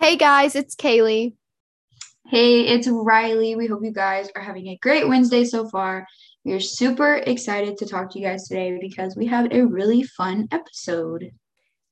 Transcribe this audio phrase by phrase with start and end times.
[0.00, 1.34] Hey guys, it's Kaylee.
[2.24, 3.54] Hey, it's Riley.
[3.54, 6.06] We hope you guys are having a great Wednesday so far.
[6.42, 10.02] We are super excited to talk to you guys today because we have a really
[10.02, 11.32] fun episode.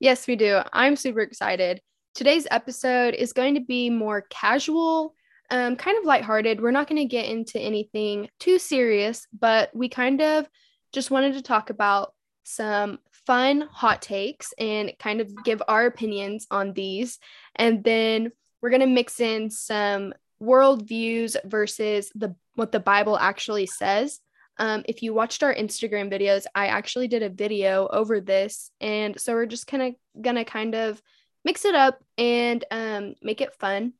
[0.00, 0.62] Yes, we do.
[0.72, 1.82] I'm super excited.
[2.14, 5.12] Today's episode is going to be more casual,
[5.50, 6.62] um, kind of lighthearted.
[6.62, 10.48] We're not going to get into anything too serious, but we kind of
[10.94, 16.46] just wanted to talk about some fun hot takes and kind of give our opinions
[16.50, 17.18] on these.
[17.54, 23.18] And then we're going to mix in some world views versus the what the Bible
[23.18, 24.18] actually says.
[24.56, 28.70] Um, if you watched our Instagram videos, I actually did a video over this.
[28.80, 31.02] And so we're just kind of gonna kind of
[31.44, 33.92] mix it up and um, make it fun.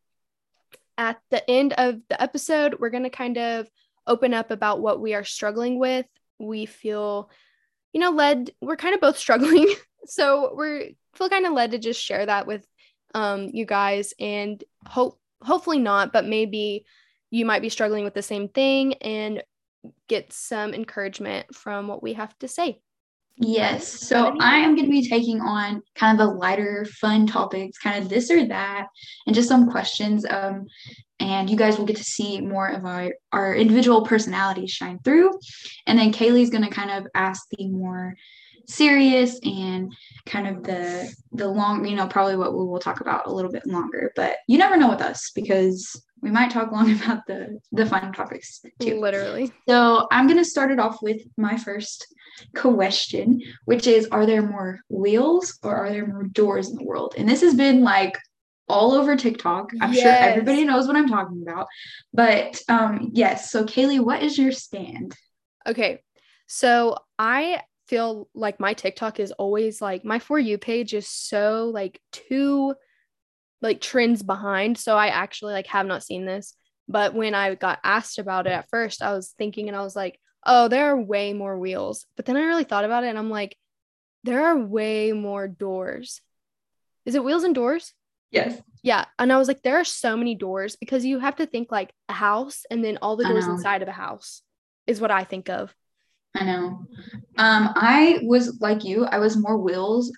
[0.97, 3.69] At the end of the episode, we're gonna kind of
[4.07, 6.07] open up about what we are struggling with.
[6.38, 7.29] We feel
[7.98, 9.75] you know, led, we're kind of both struggling.
[10.07, 12.65] so we're feel kind of led to just share that with
[13.12, 16.84] um, you guys and hope, hopefully not, but maybe
[17.33, 19.43] you might be struggling with the same thing and
[20.07, 22.79] get some encouragement from what we have to say.
[23.41, 23.87] Yes.
[23.87, 28.03] So I am going to be taking on kind of the lighter, fun topics, kind
[28.03, 28.89] of this or that,
[29.27, 30.27] and just some questions.
[30.29, 30.67] Um,
[31.21, 35.31] and you guys will get to see more of our, our individual personalities shine through.
[35.87, 38.16] And then Kaylee's going to kind of ask the more
[38.66, 39.95] serious and
[40.27, 43.51] kind of the the long you know probably what we will talk about a little
[43.51, 47.59] bit longer but you never know with us because we might talk long about the
[47.73, 52.07] the fun topics too literally so i'm going to start it off with my first
[52.55, 57.15] question which is are there more wheels or are there more doors in the world
[57.19, 58.16] and this has been like
[58.69, 59.71] all over TikTok.
[59.80, 60.02] I'm yes.
[60.02, 61.66] sure everybody knows what I'm talking about.
[62.13, 65.15] But um yes, so Kaylee, what is your stand?
[65.66, 66.03] Okay.
[66.47, 71.71] So I feel like my TikTok is always like my for you page is so
[71.72, 72.75] like two
[73.60, 74.78] like trends behind.
[74.78, 76.54] So I actually like have not seen this.
[76.88, 79.94] But when I got asked about it at first, I was thinking and I was
[79.94, 82.06] like, oh, there are way more wheels.
[82.16, 83.56] But then I really thought about it and I'm like,
[84.24, 86.20] there are way more doors.
[87.04, 87.92] Is it wheels and doors?
[88.30, 88.60] Yes.
[88.82, 89.04] Yeah.
[89.18, 91.92] And I was like, there are so many doors because you have to think like
[92.08, 94.42] a house and then all the doors inside of a house
[94.86, 95.74] is what I think of.
[96.34, 96.86] I know.
[97.38, 100.12] Um, I was like you, I was more wheels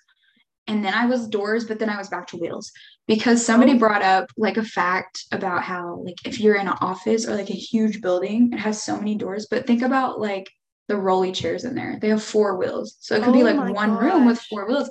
[0.67, 2.71] and then I was doors, but then I was back to wheels
[3.07, 7.27] because somebody brought up like a fact about how like if you're in an office
[7.27, 9.49] or like a huge building, it has so many doors.
[9.51, 10.49] But think about like
[10.91, 11.99] the rolly chairs in there.
[12.01, 12.97] They have four wheels.
[13.01, 14.03] So it could oh be like one gosh.
[14.03, 14.91] room with four wheels.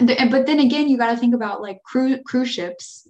[0.00, 3.06] But then again, you got to think about like cruise cruise ships.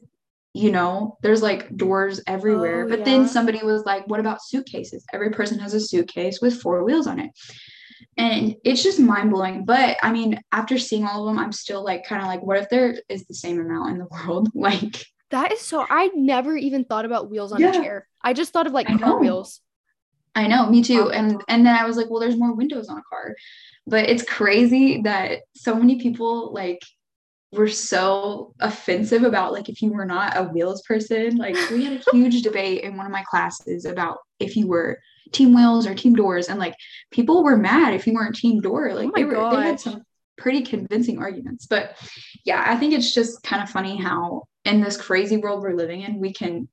[0.53, 2.85] You know, there's like doors everywhere.
[2.85, 3.05] Oh, but yeah.
[3.05, 5.05] then somebody was like, what about suitcases?
[5.13, 7.31] Every person has a suitcase with four wheels on it.
[8.17, 9.65] And it's just mind blowing.
[9.65, 12.59] But I mean, after seeing all of them, I'm still like, kind of like, what
[12.59, 14.51] if there is the same amount in the world?
[14.55, 17.71] Like, that is so, I never even thought about wheels on yeah.
[17.71, 18.09] a chair.
[18.23, 19.61] I just thought of like car wheels.
[20.35, 21.11] I know, me too.
[21.11, 23.35] And and then I was like, well, there's more windows on a car.
[23.87, 26.81] But it's crazy that so many people like
[27.53, 31.37] were so offensive about like if you were not a wheels person.
[31.37, 34.99] Like we had a huge debate in one of my classes about if you were
[35.33, 36.49] team wheels or team doors.
[36.49, 36.75] And like
[37.11, 38.93] people were mad if you weren't team door.
[38.95, 39.57] Like oh they were gosh.
[39.57, 40.03] they had some
[40.37, 41.67] pretty convincing arguments.
[41.67, 41.97] But
[42.45, 46.03] yeah, I think it's just kind of funny how in this crazy world we're living
[46.03, 46.69] in, we can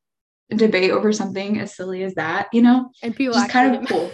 [0.50, 2.92] debate over something as silly as that, you know?
[3.02, 4.12] And people just kind of cool.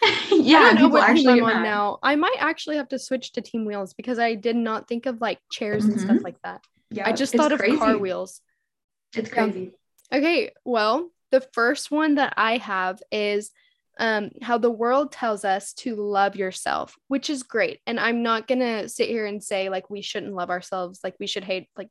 [0.30, 1.98] yeah, I people actually I'm on now.
[2.02, 5.20] I might actually have to switch to team wheels because I did not think of
[5.20, 5.92] like chairs mm-hmm.
[5.92, 6.24] and stuff mm-hmm.
[6.24, 6.62] like that.
[6.90, 7.74] Yeah, I just thought crazy.
[7.74, 8.40] of car wheels.
[9.14, 9.72] It's crazy.
[10.12, 13.50] Okay, well, the first one that I have is
[13.98, 17.80] um, how the world tells us to love yourself, which is great.
[17.86, 21.26] And I'm not gonna sit here and say like we shouldn't love ourselves, like we
[21.26, 21.88] should hate, like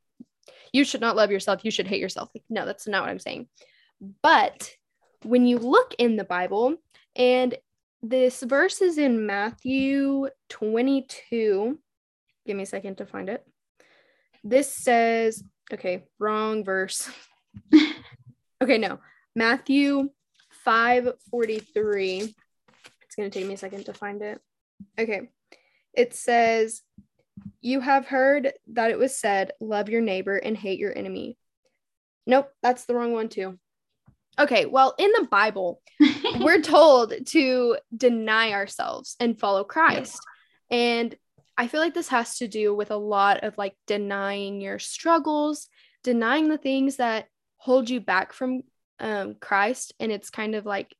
[0.72, 2.29] you should not love yourself, you should hate yourself.
[2.34, 3.47] Like, no, that's not what I'm saying.
[4.22, 4.72] But
[5.23, 6.75] when you look in the Bible,
[7.16, 7.56] and
[8.01, 11.79] this verse is in Matthew 22.
[12.46, 13.44] Give me a second to find it.
[14.44, 17.09] This says, okay, wrong verse.
[18.64, 18.99] okay, no.
[19.35, 20.09] Matthew
[20.67, 22.34] 5:43.
[23.03, 24.41] It's going to take me a second to find it.
[24.99, 25.29] Okay.
[25.93, 26.81] It says,
[27.61, 31.37] "You have heard that it was said, love your neighbor and hate your enemy."
[32.25, 33.58] Nope, that's the wrong one too.
[34.40, 35.81] Okay, well, in the Bible,
[36.40, 40.20] we're told to deny ourselves and follow Christ.
[40.70, 41.16] And
[41.58, 45.67] I feel like this has to do with a lot of like denying your struggles,
[46.03, 48.61] denying the things that hold you back from
[48.99, 49.94] um, Christ.
[49.99, 50.96] And it's kind of like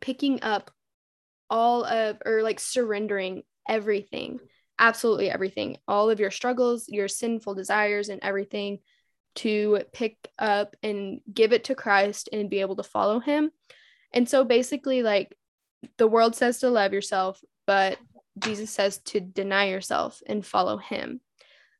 [0.00, 0.70] picking up
[1.50, 4.38] all of, or like surrendering everything,
[4.78, 8.78] absolutely everything, all of your struggles, your sinful desires, and everything
[9.36, 13.50] to pick up and give it to Christ and be able to follow him.
[14.12, 15.36] And so basically, like
[15.96, 17.98] the world says to love yourself, but
[18.38, 21.20] Jesus says to deny yourself and follow him.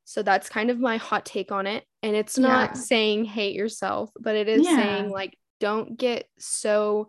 [0.05, 1.85] So that's kind of my hot take on it.
[2.03, 2.81] And it's not yeah.
[2.81, 4.77] saying hate yourself, but it is yeah.
[4.77, 7.09] saying like don't get so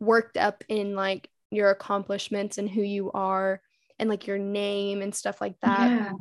[0.00, 3.60] worked up in like your accomplishments and who you are
[3.98, 5.90] and like your name and stuff like that.
[5.90, 6.12] Yeah.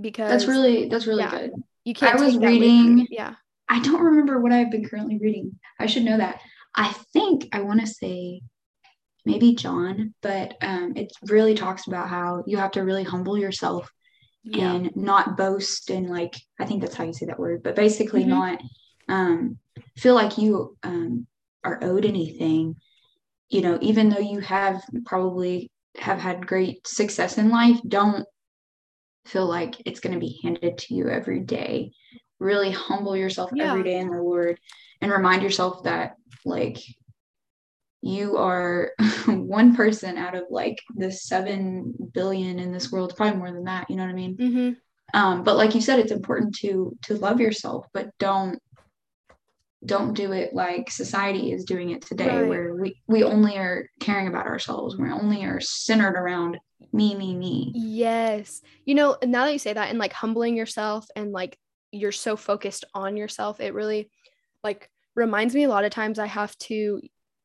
[0.00, 1.52] Because that's really that's really good.
[1.84, 2.18] You can't.
[2.18, 3.06] I was reading.
[3.10, 3.34] Yeah.
[3.68, 5.58] I don't remember what I've been currently reading.
[5.80, 6.40] I should know that.
[6.74, 8.42] I think I want to say
[9.24, 13.90] maybe John, but um, it really talks about how you have to really humble yourself
[14.44, 14.72] yeah.
[14.72, 18.20] and not boast and like I think that's how you say that word, but basically
[18.20, 18.30] mm-hmm.
[18.30, 18.62] not
[19.08, 19.58] um,
[19.96, 21.26] feel like you um,
[21.64, 22.76] are owed anything.
[23.48, 28.26] You know, even though you have probably have had great success in life, don't
[29.26, 31.92] feel like it's going to be handed to you every day.
[32.38, 33.70] Really humble yourself yeah.
[33.70, 34.58] every day in the Lord
[35.00, 36.78] and remind yourself that like
[38.02, 38.92] you are
[39.26, 43.88] one person out of like the 7 billion in this world probably more than that
[43.90, 45.18] you know what i mean mm-hmm.
[45.18, 48.60] um, but like you said it's important to to love yourself but don't
[49.86, 52.48] don't do it like society is doing it today right.
[52.48, 54.96] where we we only are caring about ourselves.
[54.96, 56.58] We only are centered around
[56.92, 57.72] me me me.
[57.74, 58.60] Yes.
[58.84, 61.58] You know now that you say that and like humbling yourself and like
[61.92, 64.10] you're so focused on yourself it really
[64.62, 67.00] like reminds me a lot of times i have to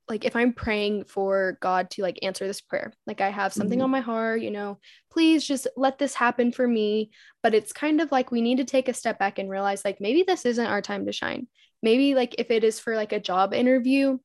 [0.09, 3.77] like if i'm praying for god to like answer this prayer like i have something
[3.77, 3.85] mm-hmm.
[3.85, 4.77] on my heart you know
[5.11, 7.11] please just let this happen for me.
[7.43, 10.01] But it's kind of like we need to take a step back and realize like
[10.01, 11.47] maybe this isn't our time to shine
[11.81, 14.17] maybe like if it is for like a job interview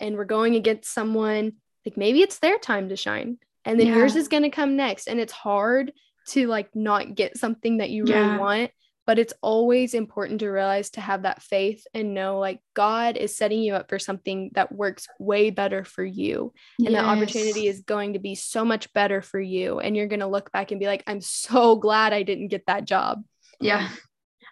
[0.00, 1.52] and we're going against someone
[1.86, 3.96] like maybe it's their time to shine and then yeah.
[3.96, 5.92] yours is going to come next and it's hard
[6.26, 8.70] to like not get something that you really want
[9.06, 13.36] but it's always important to realize to have that faith and know like God is
[13.36, 16.52] setting you up for something that works way better for you.
[16.78, 17.02] And yes.
[17.02, 19.78] that opportunity is going to be so much better for you.
[19.78, 22.66] And you're going to look back and be like, I'm so glad I didn't get
[22.66, 23.22] that job.
[23.60, 23.88] Yeah.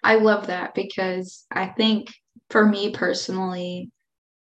[0.02, 2.12] I love that because I think
[2.52, 3.90] for me personally,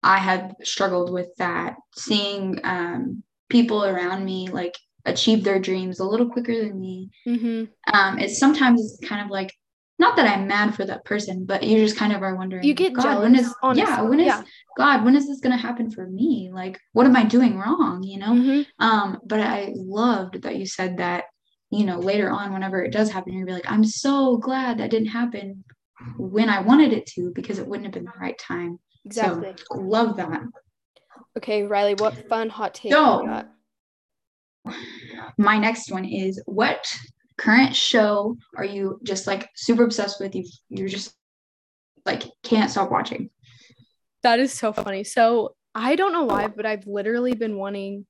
[0.04, 6.06] I have struggled with that, seeing um, people around me like achieve their dreams a
[6.06, 7.10] little quicker than me.
[7.28, 7.96] Mm-hmm.
[7.96, 9.52] Um, it's sometimes kind of like
[9.98, 12.66] not that I'm mad for that person, but you just kind of are wondering.
[12.66, 13.24] You get God, jealous.
[13.24, 13.84] When is honestly.
[13.84, 14.02] yeah?
[14.02, 14.44] When is yeah.
[14.78, 15.06] God?
[15.06, 16.52] When is this going to happen for me?
[16.54, 18.04] Like, what am I doing wrong?
[18.04, 18.34] You know.
[18.34, 18.86] Mm-hmm.
[18.86, 21.26] Um, but I loved that you said that.
[21.72, 24.92] You know, later on, whenever it does happen, you'll be like, I'm so glad that
[24.92, 25.64] didn't happen
[26.18, 28.80] when I wanted it to because it wouldn't have been the right time.
[29.06, 29.54] Exactly.
[29.58, 30.42] So, love that.
[31.38, 33.46] Okay, Riley, what fun hot take so,
[35.38, 36.86] My next one is what
[37.38, 40.34] current show are you just like super obsessed with?
[40.36, 41.14] You you're just
[42.06, 43.30] like can't stop watching.
[44.24, 45.04] That is so funny.
[45.04, 48.06] So I don't know why, but I've literally been wanting.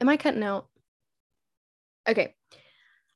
[0.00, 0.66] Am I cutting out?
[2.08, 2.34] Okay.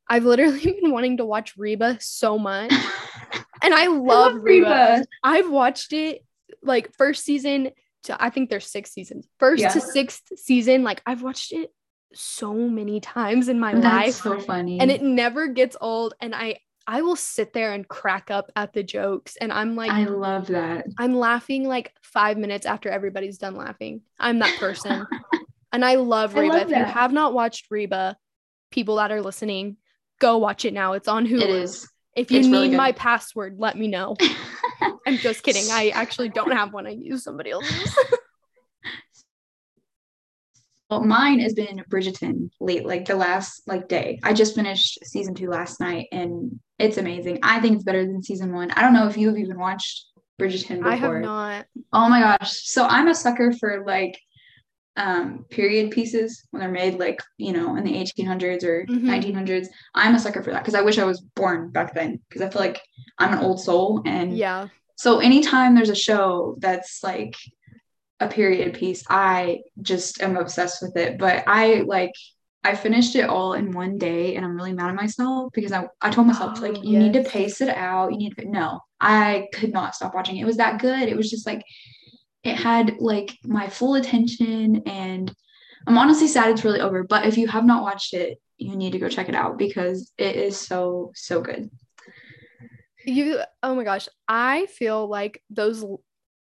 [0.09, 2.73] I've literally been wanting to watch Reba so much.
[3.63, 4.67] and I love, I love Reba.
[4.67, 5.07] Reba.
[5.23, 6.25] I've watched it
[6.63, 7.71] like first season
[8.05, 9.29] to I think there's six seasons.
[9.39, 9.71] First yeah.
[9.71, 11.73] to sixth season, like I've watched it
[12.15, 14.15] so many times in my That's life.
[14.15, 14.81] So funny.
[14.81, 16.15] And it never gets old.
[16.21, 19.37] And I I will sit there and crack up at the jokes.
[19.37, 20.87] And I'm like I love that.
[20.97, 24.03] I'm laughing like five minutes after everybody's done laughing.
[24.19, 25.07] I'm that person.
[25.73, 26.55] and I love Reba.
[26.55, 28.17] I love if you have not watched Reba,
[28.71, 29.77] people that are listening,
[30.19, 30.95] go watch it now.
[30.95, 31.43] It's on Hulu.
[31.43, 31.89] It is.
[32.19, 34.17] If you it's need really my password, let me know.
[35.07, 35.65] I'm just kidding.
[35.71, 36.87] I actually don't have one.
[36.87, 37.97] I use somebody else's.
[40.91, 44.19] Well, mine has been Bridgerton late, like the last like day.
[44.23, 47.41] I just finished season two last night, and it's amazing.
[47.43, 48.71] I think it's better than season one.
[48.71, 50.07] I don't know if you've even watched
[50.41, 50.89] Bridgerton before.
[50.89, 51.67] I have not.
[51.93, 52.63] Oh my gosh!
[52.65, 54.19] So I'm a sucker for like
[54.99, 59.09] um period pieces when they're made like you know in the 1800s or mm-hmm.
[59.09, 62.43] 1900s i'm a sucker for that because i wish i was born back then because
[62.43, 62.81] i feel like
[63.19, 67.37] i'm an old soul and yeah so anytime there's a show that's like
[68.21, 69.05] a period piece.
[69.09, 71.19] I just am obsessed with it.
[71.19, 72.13] But I like
[72.65, 75.87] I finished it all in one day and I'm really mad at myself because I,
[76.01, 77.03] I told myself oh, like you yes.
[77.03, 78.13] need to pace it out.
[78.13, 78.81] You need to no.
[79.01, 80.43] I could not stop watching it.
[80.43, 81.09] It was that good.
[81.09, 81.63] It was just like
[82.45, 85.35] it had like my full attention and
[85.87, 87.05] I'm honestly sad it's really over.
[87.05, 90.13] But if you have not watched it, you need to go check it out because
[90.19, 91.71] it is so, so good.
[93.05, 94.09] You oh my gosh.
[94.27, 95.85] I feel like those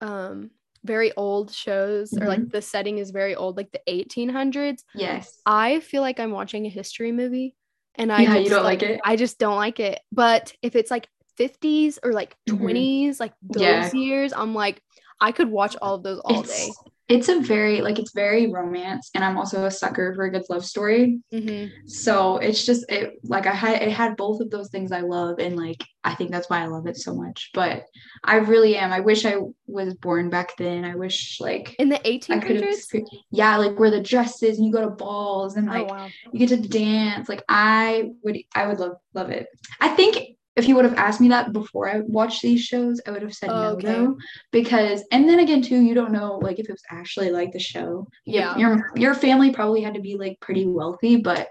[0.01, 0.51] um
[0.85, 2.23] very old shows mm-hmm.
[2.23, 2.49] or like mm-hmm.
[2.51, 4.83] the setting is very old, like the 1800s.
[4.95, 5.41] Yes.
[5.47, 7.57] I feel like I'm watching a history movie
[7.95, 9.01] and I yeah, just, you don't like, like, it.
[9.05, 10.01] I just don't like it.
[10.13, 12.59] But if it's like 50s or like Mhm.
[12.59, 13.93] 20s, like those Yeah.
[13.93, 14.33] years.
[14.33, 14.83] I'm like,
[15.21, 16.69] I could watch all of those all day.
[16.69, 20.31] it's it's a very like it's very romance and i'm also a sucker for a
[20.31, 21.71] good love story Mhm.
[21.87, 25.39] so it's just it like i had it had both of those things i love
[25.39, 27.85] and like i think that's why i love it so much but
[28.25, 31.97] i really am i wish i was born back then i wish like In the
[32.07, 32.95] i 1800s?
[33.31, 36.09] yeah like where the dresses and you go to balls and Oh, like wow.
[36.31, 39.47] you get to dance like i would i would love love it
[39.81, 43.11] i think if you would have asked me that before i watched these shows i
[43.11, 43.87] would have said no Okay.
[43.87, 44.17] though
[44.53, 47.59] because and then again too you don't know like if it was actually like the
[47.59, 48.57] show Yeah.
[48.59, 51.49] your your family probably had to be like pretty wealthy but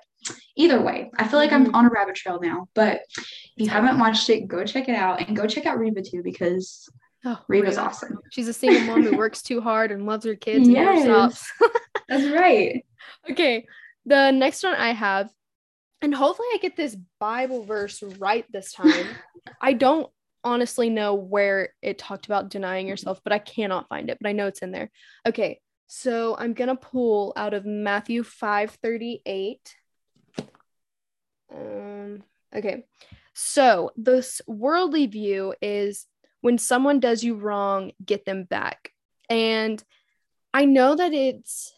[0.55, 1.73] either way i feel like i'm Mhm.
[1.75, 3.01] on a rabbit trail now but
[3.55, 6.21] if you haven't watched it go check it out and go check out reba too
[6.23, 6.89] because
[7.25, 7.87] Oh, reba's Reba.
[7.87, 11.51] awesome She's a single mom who works too hard and loves her kids Yes.
[12.09, 12.85] that's right
[13.31, 13.65] okay,
[14.05, 15.29] the next one I have,
[16.01, 19.07] and hopefully I get this Bible verse right this time.
[19.61, 20.09] I don't
[20.43, 24.33] honestly know where it talked about denying yourself, but I cannot find it, but I
[24.33, 24.91] know it's in there.
[25.25, 29.75] Okay, so I'm gonna pull out of Matthew 5:38.
[31.53, 32.23] Um,
[32.55, 32.83] okay,
[33.33, 36.05] so this worldly view is
[36.41, 38.91] when someone does you wrong, get them back.
[39.29, 39.83] And
[40.53, 41.73] I know that it's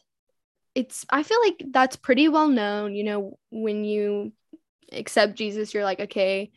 [0.79, 4.31] it's I feel like that's pretty well known, you know, when you
[4.93, 6.51] accept Jesus, you're like, okay,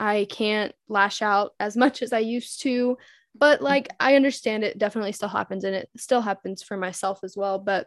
[0.00, 2.98] I can't lash out as much as I used to,
[3.36, 7.36] but like I understand it definitely still happens and it still happens for myself as
[7.36, 7.86] well, but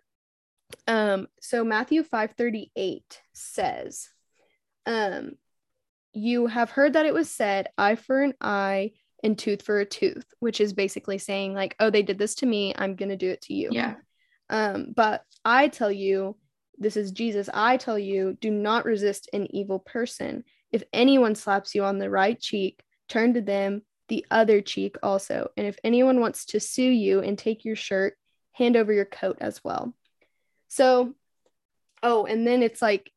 [0.88, 3.02] um so Matthew 5:38
[3.34, 4.08] says
[4.86, 5.34] um
[6.14, 8.92] you have heard that it was said eye for an eye
[9.24, 12.46] and tooth for a tooth, which is basically saying like, oh, they did this to
[12.46, 13.70] me, I'm going to do it to you.
[13.72, 13.96] yeah
[14.52, 16.36] Um, but I tell you,
[16.78, 17.50] this is Jesus.
[17.54, 20.44] I tell you, do not resist an evil person.
[20.72, 25.50] If anyone slaps you on the right cheek, turn to them the other cheek also.
[25.58, 28.18] And if anyone wants to sue you and take your shirt,
[28.52, 29.96] hand over your coat as well.
[30.68, 31.14] So,
[32.04, 33.12] oh, and then it's like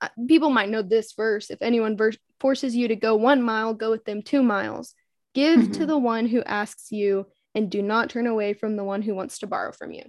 [0.00, 1.50] uh, people might know this verse.
[1.50, 4.94] If anyone ver- forces you to go one mile, go with them two miles.
[5.34, 5.86] Give to Mhm.
[5.86, 9.38] the one who asks you, and do not turn away from the one who wants
[9.40, 10.04] to borrow from you.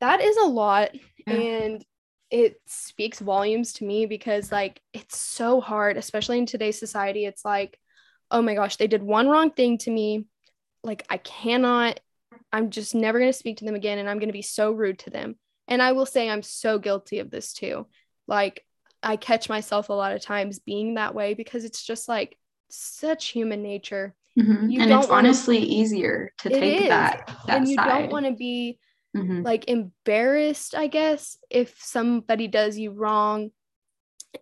[0.00, 0.90] That is a lot,
[1.26, 1.34] Yeah.
[1.34, 1.84] and
[2.30, 7.24] it speaks volumes to me because, like, it's so hard, especially in today's society.
[7.24, 7.78] It's like,
[8.30, 10.26] oh my gosh, they did one wrong thing to me.
[10.82, 12.00] Like, I cannot,
[12.52, 14.72] I'm just never going to speak to them again, and I'm going to be so
[14.72, 15.36] rude to them.
[15.68, 17.86] And I will say, I'm so guilty of this too.
[18.26, 18.64] Like,
[19.02, 22.36] I catch myself a lot of times being that way because it's just like
[22.68, 24.14] such human nature.
[24.38, 24.70] Mhm.
[24.70, 28.26] You and it's honestly easier to take is, that that and you side don't want
[28.26, 28.78] to be
[29.16, 29.44] Mhm.
[29.44, 33.50] like embarrassed, I guess, if somebody does you wrong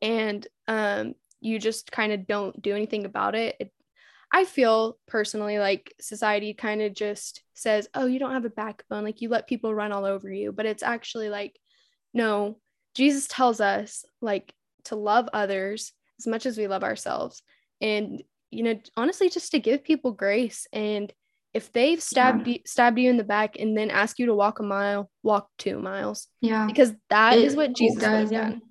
[0.02, 3.56] and um you just kind of don't do anything about it.
[3.60, 3.72] it
[4.32, 9.04] I feel personally like society kind of just says, "Oh, you don't have a backbone,
[9.04, 11.58] like you let people run all over you." But it's actually like
[12.14, 12.58] no,
[12.94, 14.52] Jesus tells us like
[14.84, 17.42] to love others as much as we love ourselves
[17.80, 21.12] and you know, honestly just to give people grace and
[21.54, 24.60] if they've stabbed you, stabbed you in the back and then ask you to walk
[24.60, 28.50] a mile, walk 2 miles yeah because that is It- what Jesus does, yeah.
[28.50, 28.62] done.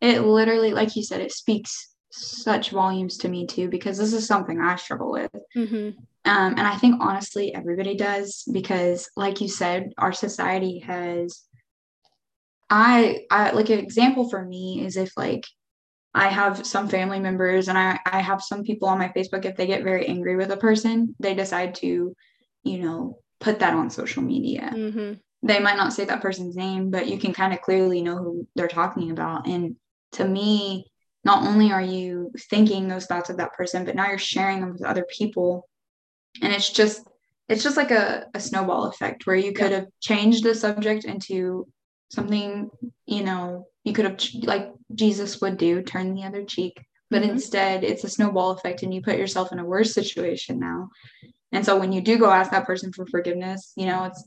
[0.00, 4.26] it literally like you said it speaks such volumes to me too because this is
[4.26, 5.96] something i struggle with Mhm.
[6.24, 11.42] um, and i think honestly everybody does because like you said our society has
[12.70, 15.44] i i like an example for me is if like
[16.14, 19.56] i have some family members and i i have some people on my facebook if
[19.56, 22.14] they get very angry with a person they decide to
[22.62, 25.20] you know put that on social media Mhm.
[25.42, 28.48] they might not say that person's name, but you can kind of clearly know who
[28.54, 29.46] they're talking about.
[29.46, 29.76] And
[30.12, 30.86] to me,
[31.22, 34.72] not only are you thinking those thoughts of that person, but now you're sharing them
[34.72, 35.68] with other people.
[36.40, 37.06] And it's just
[37.50, 41.66] it's just like a, a snowball effect where you could have changed the subject into
[42.14, 42.70] something,
[43.06, 46.84] you know, you could have like Jesus would do, turn the other cheek.
[47.10, 47.30] But Mhm.
[47.30, 50.88] instead it's a snowball effect and you put yourself in a worse situation now.
[51.52, 54.24] And so when you do go ask that person for forgiveness, you know, it's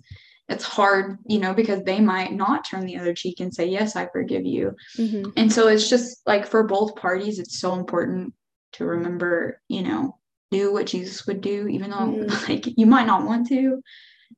[0.50, 3.96] it's hard, you know, because they might not turn the other cheek and say, Yes,
[3.98, 4.76] I forgive you.
[4.98, 5.34] Mhm.
[5.36, 8.34] And so it's just like for both parties, it's so important
[8.74, 10.18] to remember, you know,
[10.52, 12.28] do what Jesus would do, even though Mhm.
[12.50, 13.82] like you might not want to,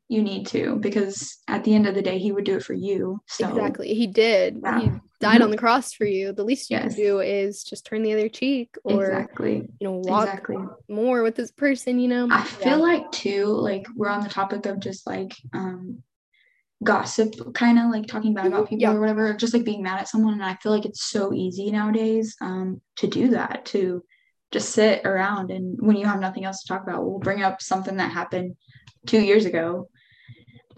[0.08, 2.74] you need to, because at the end of the day, he would do it for
[2.74, 3.19] you.
[3.27, 3.93] So Exactly.
[3.93, 4.60] He did.
[4.63, 4.79] Yeah.
[4.79, 6.31] He died on the cross for you.
[6.31, 6.96] The least you Yes.
[6.96, 9.55] can do is just turn the other cheek or exactly.
[9.79, 10.58] you know walk Exactly.
[10.88, 12.27] more with this person, you know.
[12.31, 16.01] I feel like too, like we're on the topic of just like um
[16.84, 18.93] gossip, kind of like talking bad about Mhm, people yeah.
[18.93, 20.34] or whatever, just like being mad at someone.
[20.34, 24.03] And I feel like it's so easy nowadays um to do that, to
[24.51, 27.61] just sit around and when you have nothing else to talk about, we'll bring up
[27.61, 28.55] something that happened
[29.05, 29.89] two years ago.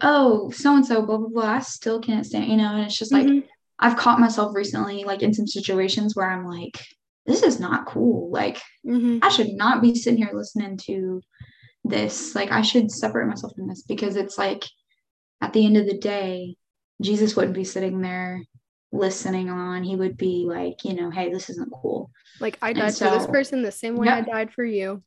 [0.00, 1.44] Oh, so and so, blah blah blah.
[1.44, 3.44] I still can't stand, you know, and it's just like Mhm.
[3.78, 6.84] I've caught myself recently, like in some situations where I'm like,
[7.26, 8.30] this is not cool.
[8.30, 9.20] Like Mhm.
[9.22, 11.22] I should not be sitting here listening to
[11.84, 12.34] this.
[12.34, 14.64] Like, I should separate myself from this because it's like,
[15.40, 16.56] at the end of the day,
[17.00, 18.42] Jesus wouldn't be sitting there
[18.92, 19.82] listening on.
[19.82, 22.10] He would be like, you know, hey, this isn't cool.
[22.40, 24.18] Like I died for this person the same way Yep.
[24.18, 25.02] I died for you.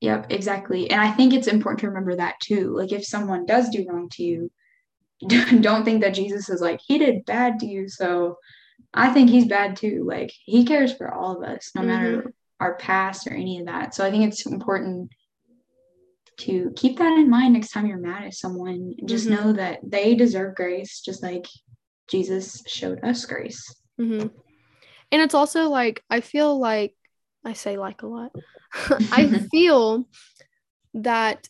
[0.00, 0.90] Yep, exactly.
[0.90, 2.76] And I think it's important to remember that too.
[2.76, 4.50] Like, if someone does do wrong to you,
[5.60, 7.88] don't think that Jesus is like, he did bad to you.
[7.88, 8.36] So
[8.92, 10.04] I think he's bad too.
[10.06, 13.94] Like, he cares for all of us, no matter our past or any of that.
[13.94, 15.10] So I think it's important
[16.38, 18.94] to keep that in mind next time you're mad at someone.
[19.06, 19.30] Just Mhm.
[19.30, 21.46] know that they deserve grace, just like
[22.08, 23.62] Jesus showed us grace.
[23.98, 24.26] hmm
[25.12, 26.94] And it's also like I feel like
[27.44, 28.32] I say like a lot.
[29.12, 30.08] I feel
[30.94, 31.48] that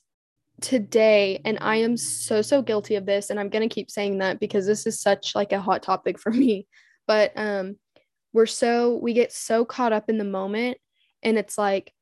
[0.60, 4.18] today and I am so so guilty of this and I'm going to keep saying
[4.18, 6.66] that because this is such like a hot topic for me.
[7.06, 7.76] But um
[8.32, 10.78] we're so we get so caught up in the moment
[11.22, 11.92] and it's like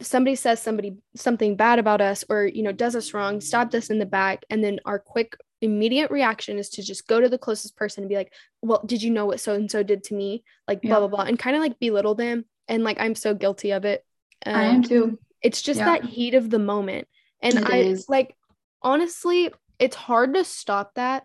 [0.00, 3.90] somebody says somebody something bad about us or you know does us wrong stabbed us
[3.90, 7.38] in the back and then our quick immediate reaction is to just go to the
[7.38, 10.14] closest person and be like well did you know what so and so did to
[10.14, 10.98] me like blah Yeah.
[11.00, 14.04] blah blah and kind of like belittle them and like i'm so guilty of it
[14.46, 15.18] I am Um, too.
[15.42, 15.86] it's just Yeah.
[15.86, 17.08] that heat of the moment
[17.42, 18.08] and It i is.
[18.08, 18.34] like
[18.82, 21.24] honestly it's hard to stop that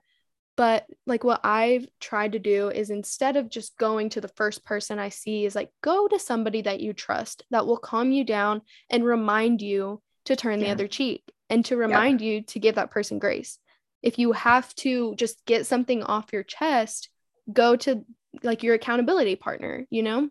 [0.58, 4.64] but like what i've tried to do is instead of just going to the first
[4.66, 8.24] person i see is like go to somebody that you trust that will calm you
[8.26, 12.76] down and remind you to turn the other cheek and to remind you to give
[12.76, 13.60] that person grace
[14.06, 17.10] if you have to just get something off your chest
[17.52, 18.06] go to
[18.44, 20.30] like your accountability partner you know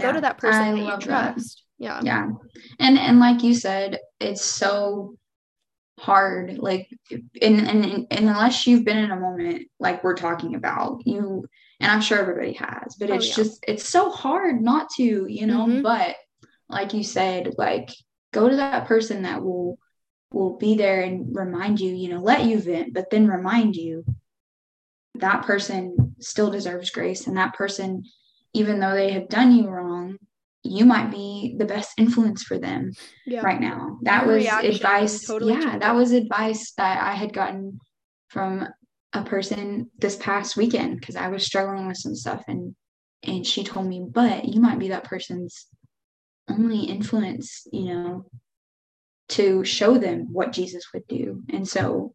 [0.00, 1.34] go to that person I that you love that.
[1.34, 2.28] trust yeah yeah
[2.78, 5.16] and and like you said it's so
[5.98, 6.88] hard like
[7.42, 11.44] and, and and unless you've been in a moment like we're talking about you
[11.80, 13.34] and i'm sure everybody has but Oh, it's yeah.
[13.34, 15.82] just it's so hard not to you know Mhm.
[15.82, 16.14] but
[16.68, 17.88] like you said like
[18.32, 19.78] go to that person that will
[20.30, 24.04] will be there and remind you you know let you vent but then remind you
[25.14, 28.04] that person still deserves grace and that person
[28.52, 30.18] even though they have done you wrong
[30.62, 32.92] you might be the best influence for them
[33.26, 33.98] yeah right now.
[34.02, 35.26] That Your was advice.
[35.26, 37.78] totally yeah, change that was advice that I had gotten
[38.28, 38.66] from
[39.12, 42.74] a person this past weekend because I was struggling with some stuff and
[43.24, 45.66] and she told me, but you might be that person's
[46.48, 48.26] only influence, you know,
[49.30, 51.42] to show them what Jesus would do.
[51.50, 52.14] And so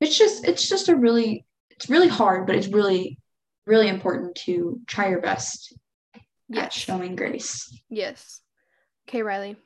[0.00, 3.18] it's just it's just a really it's really hard, but it's really
[3.66, 5.74] really important to try your best
[6.54, 7.70] at showing grace.
[7.88, 8.42] yes
[9.08, 9.56] okay riley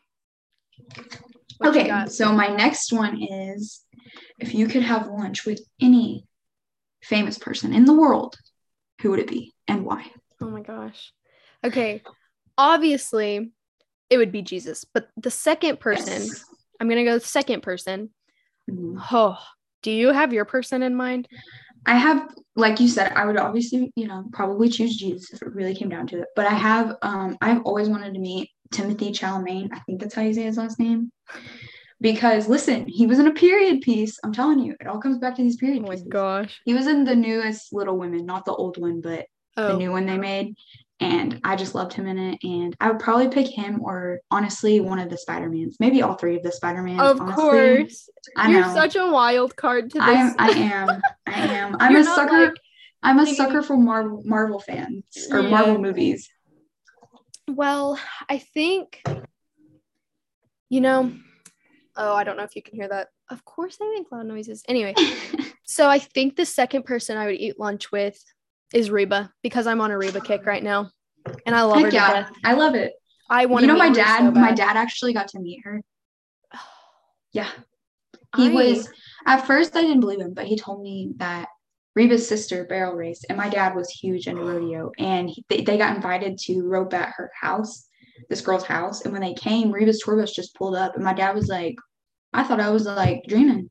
[1.58, 3.84] What okay, so my next one is
[4.38, 6.24] if you could have lunch with any
[7.02, 8.37] famous person in the world,
[9.02, 10.06] who would it be and why?
[10.40, 11.12] Oh my gosh.
[11.64, 12.02] Okay.
[12.56, 13.50] Obviously,
[14.11, 14.84] it would be Jesus.
[14.84, 16.44] But the second person, Yes.
[16.81, 18.11] I'm going to go second person.
[18.71, 19.03] Mhm.
[19.11, 19.38] Oh,
[19.83, 21.29] do you have your person in mind?
[21.87, 25.55] I have, like you said, I would obviously, you know, probably choose Jesus if it
[25.55, 26.29] really came down to it.
[26.37, 29.71] But I have, um, I've always wanted to meet Timothy Chalamet.
[29.73, 31.11] I think that's how you say his last name.
[32.01, 34.19] Because listen, he was in a period piece.
[34.23, 36.09] I'm telling you, it all comes back to these period Oh my pieces.
[36.09, 36.61] gosh.
[36.64, 39.91] He was in the newest Little Women, not the old one, but the Oh, new
[39.91, 40.55] one they made.
[41.00, 42.38] And I just loved him in it.
[42.42, 45.76] And I would probably pick him or honestly one of the Spider-Mans.
[45.78, 47.00] Maybe all three of the Spider-Mans.
[47.00, 47.42] of honestly.
[47.42, 48.08] course.
[48.37, 48.74] I You're know.
[48.74, 50.02] such a wild card to this.
[50.08, 50.88] I am I am.
[51.26, 51.76] I am.
[51.78, 52.46] I'm a sucker.
[52.46, 52.54] like
[53.02, 55.50] I'm a thinking- sucker for Marvel Marvel fans or Yeah.
[55.50, 56.28] Marvel movies.
[57.46, 59.00] Well, I think,
[60.68, 61.12] you know,
[61.96, 63.08] oh, I don't know if you can hear that.
[63.30, 64.62] Of course, I make loud noises.
[64.68, 64.94] Anyway,
[65.64, 68.22] so I think the second person I would eat lunch with
[68.72, 70.90] is Reba because I'm on a Reba kick right now,
[71.46, 72.28] and I love her Heck to yeah.
[72.44, 72.92] I love it.
[73.31, 74.18] I want You know, my dad.
[74.18, 75.83] so my dad actually got to meet her.
[77.33, 77.50] Yeah,
[78.37, 78.88] he I- was.
[79.26, 81.48] At first, I didn't believe him, but he told me that
[81.94, 85.76] Reba's sister barrel raced, and my dad was huge into rodeo, and he, they, they
[85.76, 87.87] got invited to rope at her house,
[88.31, 91.12] this girl's house, and when they came, Reba's tour bus just pulled up, and my
[91.12, 91.74] dad was like,
[92.33, 93.68] "I thought I was like dreaming,"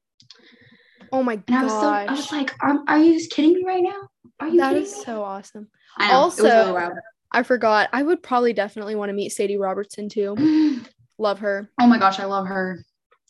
[1.11, 3.63] Oh my and I was so, I was like, "Are, are you just kidding me
[3.65, 4.07] right now?
[4.39, 5.67] Are you that kidding is me?" so awesome.
[5.97, 6.89] I know, Also- really.
[7.31, 7.89] I forgot.
[7.91, 10.35] I would probably definitely want to meet Sadie Robertson too.
[11.17, 11.69] Love her.
[11.79, 12.85] Oh my gosh, I love her.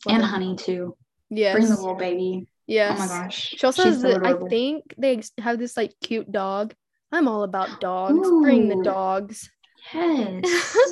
[0.06, 0.30] Love and her.
[0.30, 0.96] Honey too.
[1.30, 1.56] Yes.
[1.56, 2.48] Bring the little baby.
[2.68, 2.98] yes.
[3.00, 3.56] Oh my gosh.
[3.58, 6.74] She also She's has so the, I think they have this like cute dog.
[7.12, 8.28] I'm all about dogs.
[8.42, 9.50] Bring the dogs.
[9.94, 10.44] Yes.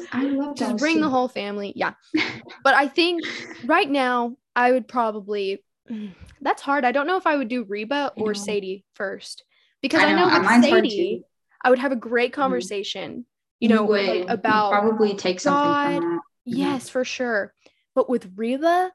[0.13, 0.59] I love dogs.
[0.59, 1.73] Just those bring the whole family.
[1.75, 1.93] Yeah.
[2.63, 3.21] But I think
[3.65, 5.63] right now I would probably
[6.41, 6.85] that's hard.
[6.85, 8.33] I don't know if I would do Reba or.
[8.33, 9.43] Sadie first.
[9.85, 11.23] Because I I know, know, uh, with Sadie.
[11.63, 13.25] I would have a great conversation,
[13.59, 16.01] you You know, would like, about probably take something God.
[16.01, 16.21] from that.
[16.45, 17.53] yes, for sure.
[17.93, 18.91] But with Reba,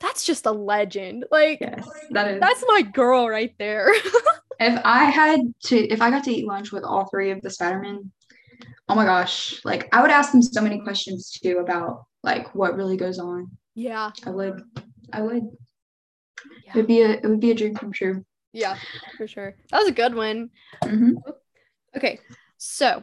[0.00, 1.26] that's just a legend.
[1.30, 2.40] Like Yes, that is.
[2.40, 3.92] that's my girl right there.
[4.60, 7.50] if I had to, if I got to eat lunch with all three of the
[7.50, 8.10] Spider-Men,
[8.88, 12.76] oh my gosh, like I would ask them so many questions too about like what
[12.76, 13.50] really goes on.
[13.74, 14.10] yeah.
[14.26, 14.62] I would,
[15.12, 15.44] I would.
[16.64, 16.72] Yeah.
[16.72, 18.24] It would be a, it would be a dream come true.
[18.54, 18.78] Yeah,
[19.18, 19.54] for sure.
[19.70, 20.50] That was a good one.
[20.82, 21.16] hmm
[21.96, 22.18] Okay,
[22.56, 23.02] so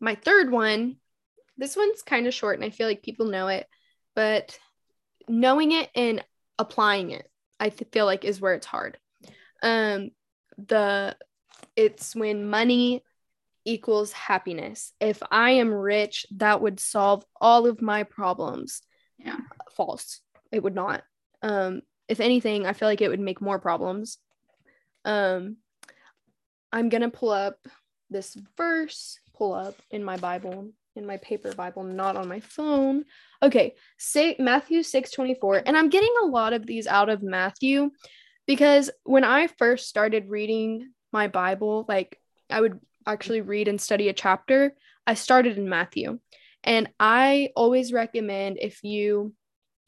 [0.00, 0.96] my third one,
[1.58, 3.66] this one's kind of short and I feel like people know it,
[4.16, 4.58] but
[5.28, 6.24] knowing it and
[6.58, 8.98] applying it, I th- feel like is where it's hard.
[9.62, 10.10] Um,
[10.58, 11.16] the
[11.76, 13.04] it's when money
[13.64, 14.92] equals happiness.
[15.00, 18.82] If I am rich, that would solve all of my problems.
[19.18, 19.36] Yeah.
[19.76, 20.20] False.
[20.50, 21.04] It would not.
[21.42, 24.18] Um, if anything, I feel like it would make more problems.
[25.04, 25.56] Um,
[26.72, 27.56] I'm gonna pull up
[28.10, 33.04] this verse, pull up in my Bible, in my paper Bible, not on my phone.
[33.42, 35.62] Okay, say Matthew 6 24.
[35.66, 37.90] And I'm getting a lot of these out of Matthew
[38.46, 42.18] because when I first started reading my Bible, like
[42.50, 44.74] I would actually read and study a chapter,
[45.06, 46.18] I started in Matthew.
[46.64, 49.34] And I always recommend if you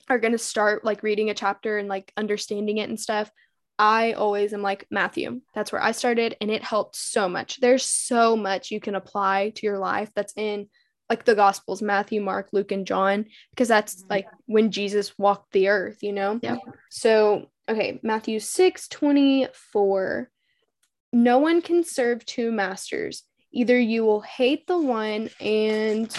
[0.09, 3.31] are going to start like reading a chapter and like understanding it and stuff,
[3.79, 5.41] I always am like Matthew.
[5.55, 7.61] That's where I started and it helped so much.
[7.61, 10.69] There's so much you can apply to your life that's in
[11.11, 14.11] like the gospels, Matthew, Mark, Luke and John because that's Mhm.
[14.11, 16.39] like when Jesus walked the earth, you know?
[16.43, 16.59] Yep.
[16.91, 20.31] So, okay, Matthew 6 24.
[21.13, 23.25] No one can serve two masters.
[23.53, 26.11] Either you will hate the one and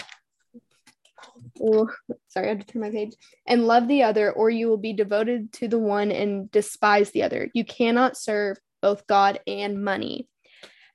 [1.62, 1.90] oh,
[2.28, 3.14] sorry, I had to turn my page
[3.48, 7.24] and love the other, or you will be devoted to the one and despise the
[7.24, 7.50] other.
[7.54, 10.28] You cannot serve both God and money.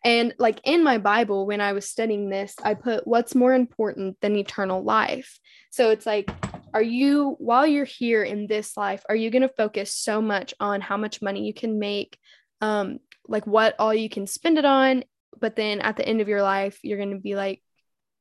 [0.05, 4.17] And like in my Bible, when I was studying this, I put what's more important
[4.21, 5.39] than eternal life.
[5.71, 6.31] So it's like,
[6.73, 10.55] are you, while you're here in this life, are you going to focus so much
[10.61, 12.19] on how much money you can make,
[12.61, 15.05] um, like what all you can spend it on?
[15.39, 17.63] But then at the end of your life, you're going to be like,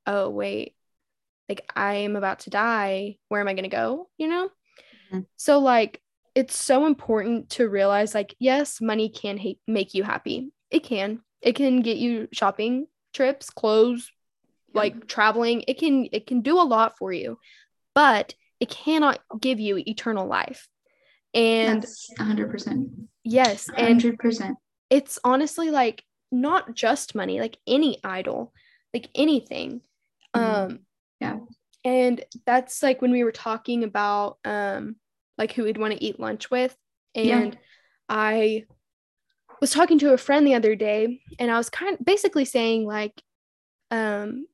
[0.05, 0.75] oh, wait,
[1.49, 3.17] like I am about to die.
[3.27, 4.07] Where am I going to go?
[4.17, 4.49] You know?
[5.11, 5.25] Mhm.
[5.35, 6.01] So, like,
[6.35, 10.51] it's so important to realize, like, yes, money can ha- make you happy.
[10.69, 11.21] It can.
[11.41, 14.11] It can get you shopping trips, clothes,
[14.73, 15.63] like traveling.
[15.67, 17.39] It can it can do a lot for you,
[17.95, 20.67] but it cannot give you eternal life.
[21.33, 22.89] And That's hundred percent.
[23.23, 24.57] yes, and Hundred percent.
[24.89, 28.53] it's honestly like not just money, like any idol,
[28.93, 29.81] like anything.
[30.35, 30.41] Mhm.
[30.41, 30.79] Um
[31.19, 31.37] Yeah.
[31.83, 34.95] And that's like when we were talking about um
[35.37, 36.75] like who we'd want to eat lunch with.
[37.13, 37.39] Yeah.
[37.39, 37.57] And
[38.07, 38.65] I
[39.61, 42.85] was talking to a friend the other day and I was kind of basically saying
[42.85, 43.21] like
[43.91, 44.45] um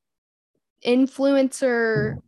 [0.84, 2.18] influencer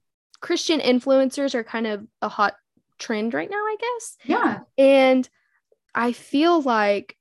[0.41, 2.55] Christian influencers are kind of a hot
[2.99, 4.17] trend right now, I guess.
[4.25, 4.59] Yeah.
[4.77, 5.29] And
[5.95, 7.17] I feel like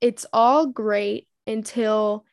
[0.00, 2.24] it's all great until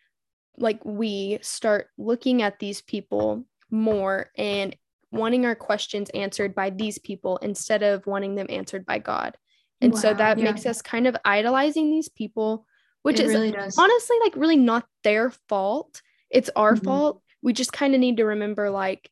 [0.58, 4.76] like we start looking at these people more and
[5.12, 9.38] wanting our questions answered by these people instead of wanting them answered by God.
[9.82, 10.44] And so that yeah.
[10.44, 12.66] makes us kind of idolizing these people,
[13.02, 16.02] which it is really honestly like really not their fault.
[16.30, 16.84] It's our Mhm.
[16.84, 17.24] fault.
[17.42, 19.10] We just kind of need to remember like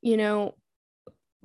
[0.00, 0.54] you know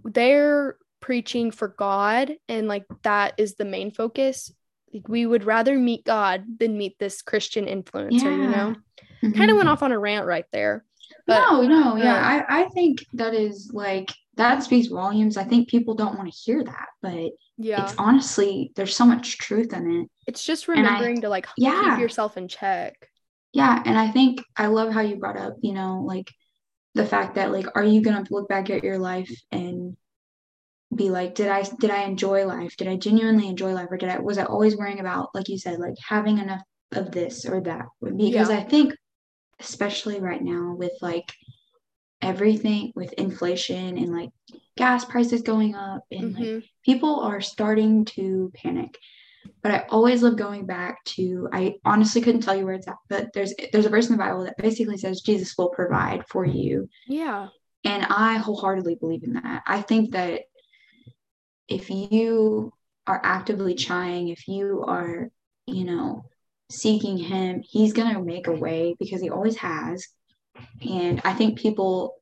[0.04, 4.54] they're preaching for God and like that is the main focus.
[4.94, 8.76] Like we would rather meet God than meet this Christian influencer, you know.
[9.24, 9.36] Mhm.
[9.36, 10.86] Kind of went off on a rant right there.
[11.30, 12.18] But no, no, yeah.
[12.18, 15.38] um, I, I think that is like that speaks volumes.
[15.38, 19.38] I think people don't want to hear that, but yeah, it's honestly there's so much
[19.38, 20.10] truth in it.
[20.28, 21.92] it's just I- remembering to like yeah.
[21.92, 22.96] keep yourself in check.
[23.54, 26.30] Yeah, and I think I love how you brought up, you know, like
[26.96, 29.96] the fact that like are you gonna look back at your life and
[30.96, 32.76] be like, did I did I enjoy life?
[32.78, 33.88] Did I genuinely enjoy life?
[33.92, 36.62] Or did I was I always worrying about, like you said, like having enough
[36.94, 37.86] of this or that?
[38.02, 38.58] Because Yeah.
[38.58, 38.96] I think
[39.60, 41.34] especially right now with like
[42.22, 44.30] everything with inflation and like
[44.78, 46.64] gas prices going up and like Mhm.
[46.86, 48.98] people are starting to panic
[49.62, 52.98] but i always love going back to i honestly couldn't tell you where it's at
[53.10, 56.46] but there's there's a verse in the bible that basically says jesus will provide for
[56.46, 57.48] you Yeah.
[57.86, 60.42] and i wholeheartedly believe in that i think that
[61.70, 62.74] if you
[63.08, 65.30] are actively trying if you are
[65.68, 66.26] you know
[66.70, 70.08] seeking him he's going to make a way because he always has
[70.82, 72.16] And I think people,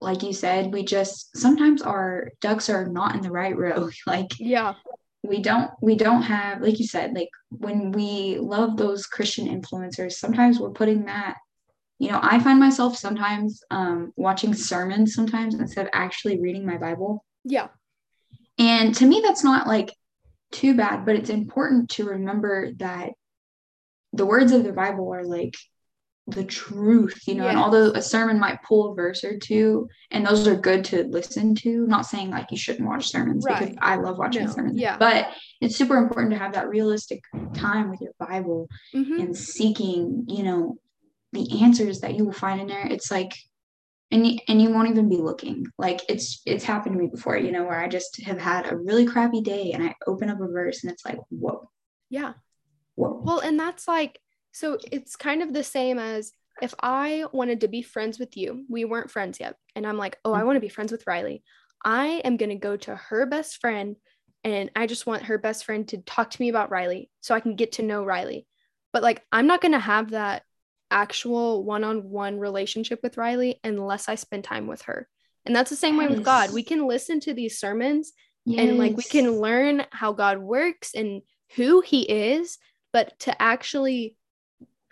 [0.00, 3.90] like you said, we just sometimes our ducks are not in the right row.
[4.06, 4.74] Like, Yeah.
[5.22, 10.12] we don't we don't have like you said like when we love those christian influencers
[10.12, 11.36] sometimes we're putting that
[11.98, 16.76] you know i find myself sometimes um watching sermons sometimes instead of actually reading my
[16.76, 17.68] bible Yeah.
[18.58, 19.90] and to me that's not like
[20.52, 23.10] too bad but it's important to remember that
[24.16, 25.54] the words of the bible are like
[26.26, 30.26] the truth you know and although a sermon might pull a verse or two and
[30.26, 33.96] those are good to listen to not saying like you shouldn't watch sermons because i
[33.96, 34.96] love watching No, sermons yeah.
[34.96, 35.28] but
[35.60, 37.20] it's super important to have that realistic
[37.52, 40.78] time with your bible hmm and seeking you know
[41.34, 42.86] the answers that you will find in there.
[42.86, 43.34] It's like
[44.10, 45.66] and you, and you won't even be looking.
[45.78, 48.76] Like it's it's happened to me before you know where i just have had a
[48.76, 51.68] really crappy day and i open up a verse and it's like whoa.
[52.08, 52.34] Yeah.
[52.94, 54.20] Whoa Well, and that's like,
[54.52, 58.64] so it's kind of the same as if I wanted to be friends with you,
[58.68, 59.56] we weren't friends yet.
[59.74, 60.46] And I'm like, oh, I mm.
[60.46, 61.42] want to be friends with Riley.
[61.84, 63.96] I am going to go to her best friend
[64.44, 67.40] and I just want her best friend to talk to me about Riley so I
[67.40, 68.46] can get to know Riley.
[68.92, 70.42] But like, I'm not going to have that
[70.90, 75.08] actual one on one relationship with Riley unless I spend time with her.
[75.46, 76.52] And that's the same way with God.
[76.52, 78.12] We can listen to these sermons
[78.46, 81.22] and like we can learn how God works and
[81.56, 82.58] who he is,
[82.94, 84.16] but to actually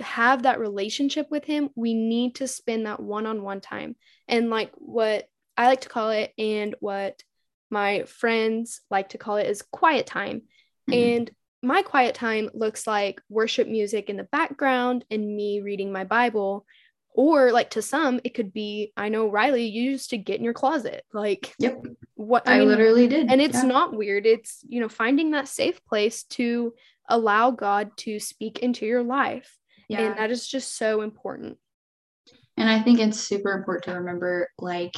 [0.01, 3.95] have that relationship with him, we need to spend that one-on-one time.
[4.27, 7.23] And like what I like to call it and what
[7.71, 10.43] my friends like to call it is quiet time.
[10.91, 11.17] Mhm.
[11.19, 11.31] And
[11.62, 16.67] my quiet time looks like worship music in the background and me reading my Bible.
[17.15, 20.45] Or like to some, it could be I know Riley you used to get in
[20.45, 21.05] your closet.
[21.12, 21.85] Like yep
[22.15, 23.69] what i, I mean, literally did and it's yeah.
[23.69, 26.73] not weird it's you know finding that safe place to
[27.09, 31.59] allow god to speak into your life yeah and that is just so important
[32.57, 34.95] And I think it's super important to remember, like,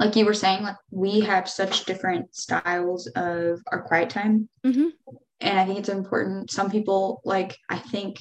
[0.00, 4.92] like you were saying, like we have such different styles of our quiet time, Mhm.
[5.40, 6.50] and I think it's important.
[6.50, 8.16] Some people, like, I think,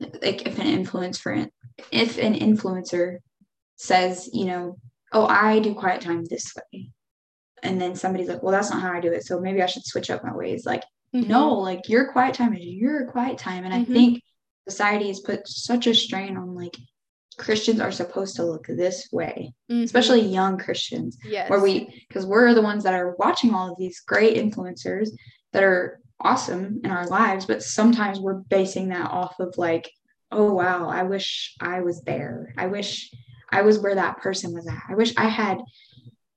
[0.00, 1.48] like, if an influencer
[1.90, 3.18] if an influencer
[3.76, 4.78] says, you know,
[5.12, 6.90] oh, I do quiet time this way,
[7.62, 9.84] and then somebody's like, well, that's not how I do it, so maybe I should
[9.84, 10.64] switch up my ways.
[10.64, 10.82] Like,
[11.14, 11.28] Mhm.
[11.28, 13.92] no, like your quiet time is your quiet time, and I Mhm.
[13.92, 14.22] think
[14.68, 16.76] society has put such a strain on like
[17.36, 19.84] Christians are supposed to look this way, Mhm.
[19.84, 23.78] especially young Christians, yes where we, because we're the ones that are watching all of
[23.78, 25.10] these great influencers
[25.52, 29.90] that are awesome in our lives, but sometimes we're basing that off of like,
[30.30, 32.54] oh, wow, I wish I was there.
[32.56, 33.12] I wish
[33.50, 34.82] I was where that person was at.
[34.88, 35.60] I wish I had,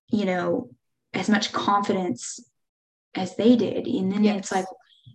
[0.10, 0.70] you know,
[1.14, 2.40] as much confidence
[3.18, 3.88] as they did.
[3.88, 4.40] And then Yes.
[4.40, 4.66] it's like,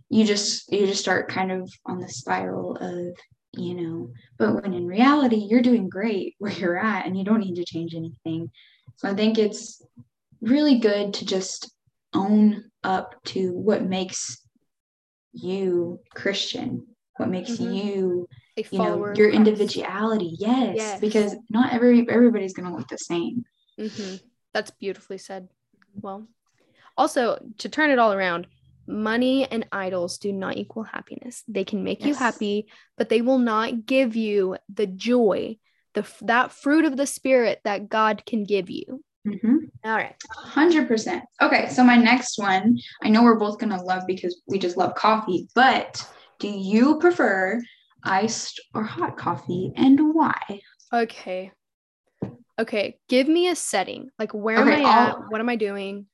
[0.08, 3.16] you just you just start kind of on the spiral of
[3.54, 7.40] you know but when in reality you're doing great where you're at and you don't
[7.40, 8.50] need to change anything
[8.96, 9.80] so i think it's
[10.40, 11.72] really good to just
[12.14, 14.38] own up to what makes
[15.32, 16.86] you christian
[17.16, 17.74] what makes Mhm.
[17.74, 21.00] you a you know your individuality yes, Yes.
[21.00, 23.44] because not every everybody's going to look the same
[23.78, 24.20] Mhm.
[24.52, 25.48] that's beautifully said
[26.00, 26.26] well
[26.96, 28.46] also to turn it all around
[28.86, 32.66] money and idols do not equal happiness they can make you happy
[32.98, 35.56] but they will not give you the joy
[35.94, 41.22] the that fruit of the spirit that god can give you hmm all right 100%.
[41.40, 44.76] Okay, so my next one, I know we're both going to love because we just
[44.76, 46.04] love coffee, but
[46.38, 47.60] do you prefer
[48.04, 50.60] iced or hot coffee and why?
[50.92, 51.52] Okay.
[52.58, 52.98] Okay.
[53.08, 54.10] Give me a setting.
[54.18, 55.14] Like, where am I at?
[55.14, 56.06] I'll- What am I doing?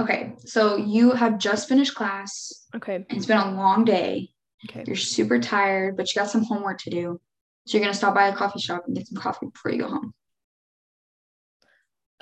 [0.00, 3.04] Okay, so you have just finished class Okay.
[3.10, 4.30] it's been a long day.
[4.68, 4.84] Okay.
[4.86, 7.20] You're super tired, but you got some homework to do.
[7.66, 9.78] So you're going to stop by a coffee shop and get some coffee before you
[9.78, 10.14] go home.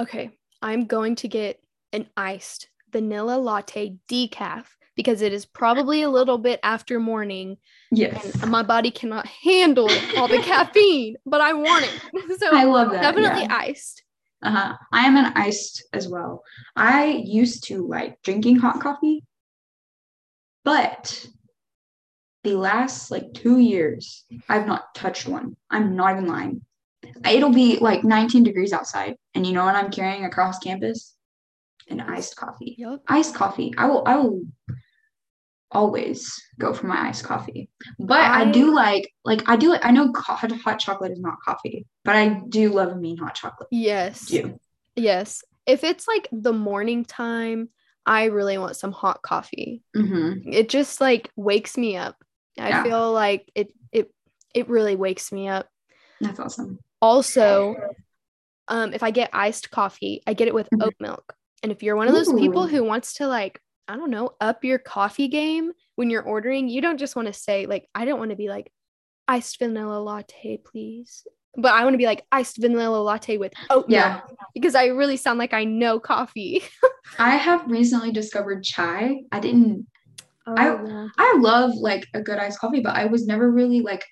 [0.01, 0.31] Okay.
[0.63, 1.61] I'm going to get
[1.93, 4.65] an iced vanilla latte decaf
[4.97, 7.59] because it is probably a little bit after morning
[7.93, 8.35] Yes.
[8.43, 12.39] and my body cannot handle all the caffeine, but I want it.
[12.39, 13.03] So I love that.
[13.03, 13.55] definitely yeah.
[13.57, 14.03] iced.
[14.43, 14.77] Uh-huh.
[14.93, 16.43] I am an iced as well.
[16.75, 19.25] I used to like drinking hot coffee,
[20.65, 21.27] but
[22.45, 25.57] the last like two years, I've not touched one.
[25.71, 26.63] I'm not even lying.
[27.29, 31.15] It'll be like 19 degrees outside, and you know what I'm carrying across campus?
[31.89, 32.75] An iced coffee.
[32.79, 33.03] Yep.
[33.09, 33.73] Iced coffee.
[33.79, 34.03] I will.
[34.07, 34.43] I will
[35.77, 37.69] always go for my iced coffee.
[37.99, 39.75] But I, I- do like like I do.
[39.75, 43.35] I know hot, hot chocolate is not coffee, but I do love a mean hot
[43.35, 43.69] chocolate.
[43.71, 44.27] Yes.
[44.27, 44.59] Do.
[44.97, 45.43] Yes.
[45.67, 47.69] If it's like the morning time,
[48.07, 49.83] I really want some hot coffee.
[49.97, 50.53] Mm-hmm.
[50.53, 52.17] it just like wakes me up.
[52.59, 52.83] I Yeah.
[52.85, 54.11] feel like it it
[54.55, 55.69] it really wakes me up.
[56.21, 56.79] That's awesome.
[57.03, 57.75] Also,
[58.69, 60.83] um, if I get iced coffee, I get it with Mhm.
[60.87, 61.35] oat milk.
[61.63, 64.65] And if you're one of those people who wants to like, I don't know, up
[64.65, 68.19] your coffee game when you're ordering, you don't just want to say like, I don't
[68.19, 68.71] want to be like
[69.29, 71.27] iced vanilla latte, please.
[71.57, 74.15] But I want to be like iced vanilla latte with oat Yeah.
[74.27, 76.63] milk because I really sound like I know coffee.
[77.19, 79.23] I have recently discovered chai.
[79.33, 79.87] I didn't
[80.47, 81.09] I- oh, yeah.
[81.19, 84.05] I love like a good iced coffee, but I was never really like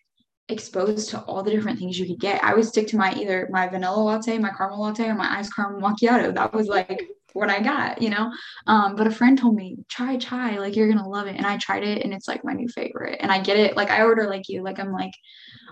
[0.48, 2.42] exposed to all the different things you could get.
[2.42, 5.54] I would stick to my either my vanilla latte, my caramel latte, or my iced
[5.54, 6.34] caramel macchiato.
[6.34, 7.02] That was like
[7.34, 8.32] what I got, you know.
[8.66, 11.58] Um, but a friend told me try chai, like you're gonna love it, and I
[11.58, 13.18] tried it, and it's like my new favorite.
[13.20, 15.12] And I get it, like I order like you, like I'm like,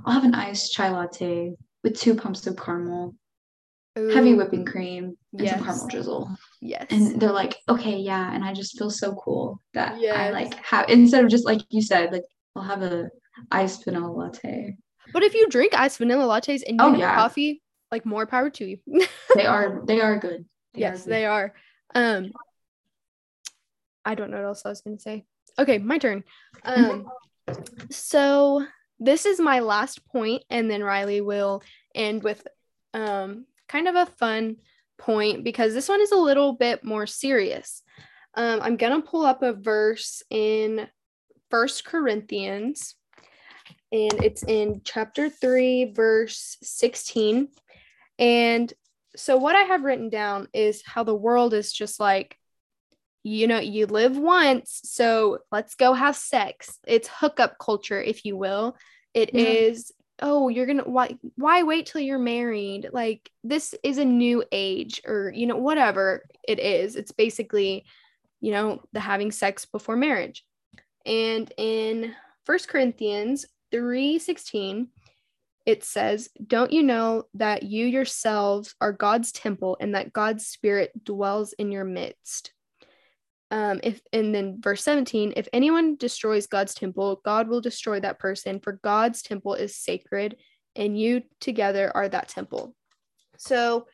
[0.04, 3.14] I'll have an iced chai latte with two pumps of caramel,
[3.96, 6.86] heavy whipping cream, and some caramel drizzle Yes.
[6.90, 10.88] and they're like okay yeah and i just feel so cool that i like have
[10.88, 12.22] instead of just like you said like
[12.54, 13.08] i'll have a
[13.50, 14.76] iced vanilla latte
[15.12, 17.14] but if you drink iced vanilla lattes and you Oh, have yeah.
[17.16, 18.78] coffee, like more power to you.
[19.34, 21.54] they are they are good yes, they are.
[21.94, 22.32] Um,
[24.04, 25.24] I don't know what else I was going to say.
[25.58, 26.24] Okay, my turn.
[26.64, 27.06] Um,
[27.90, 28.64] so
[28.98, 31.62] this is my last point, and then Riley will
[31.94, 32.46] end with
[32.94, 34.56] um kind of a fun
[34.98, 37.82] point because this one is a little bit more serious.
[38.34, 40.88] Um, I'm gonna pull up a verse in
[41.50, 42.94] First Corinthians,
[43.90, 47.48] and it's in chapter three, verse 16.
[48.18, 48.72] And
[49.16, 52.38] so what I have written down is how the world is just like,
[53.22, 56.78] you know, you live once, so let's go have sex.
[56.86, 58.76] It's hookup culture, if you will.
[59.14, 59.92] It is.
[60.20, 62.90] Oh, you're gonna why why wait till you're married?
[62.92, 66.96] Like this is a new age, or you know, whatever it is.
[66.96, 67.84] It's basically,
[68.40, 70.44] you know, the having sex before marriage.
[71.04, 74.88] And in First Corinthians 3:16,
[75.64, 80.92] it says, Don't you know that you yourselves are God's temple and that God's spirit
[81.04, 82.52] dwells in your midst?
[83.50, 88.18] Um, if and then verse 17, if anyone destroys God's temple, God will destroy that
[88.18, 90.36] person, for God's temple is sacred,
[90.74, 92.74] and you together are that temple.
[93.36, 93.86] So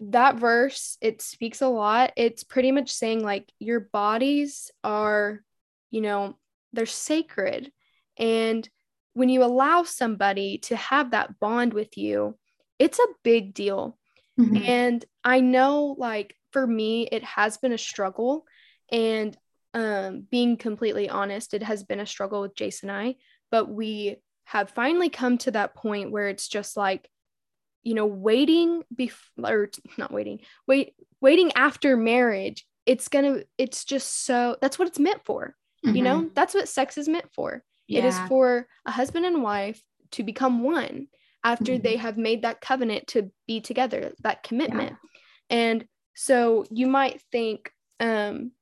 [0.00, 2.12] that verse, it speaks a lot.
[2.16, 5.42] It's pretty much saying like your bodies are,
[5.90, 6.36] you know,
[6.72, 7.72] they're sacred.
[8.18, 8.68] And
[9.14, 12.38] when you allow somebody to have that bond with you,
[12.78, 13.98] it's a big deal.
[14.38, 14.68] Mhm.
[14.68, 18.46] And I know, like, for me, it has been a struggle.
[18.90, 19.36] And
[19.74, 23.16] um, being completely honest, it has been a struggle with Jason and I,
[23.50, 27.08] but we have finally come to that point where it's just like,
[27.82, 32.66] you know, waiting before, or not waiting, wait, waiting after marriage.
[32.86, 35.54] It's gonna, it's just so, that's what it's meant for.
[35.82, 36.02] You Mhm.
[36.02, 37.62] know, that's what sex is meant for.
[37.88, 41.08] It is for a husband and wife to become one
[41.44, 41.82] after Mhm.
[41.82, 44.96] they have made that covenant to be together, that commitment.
[45.50, 48.52] And so you might think, um,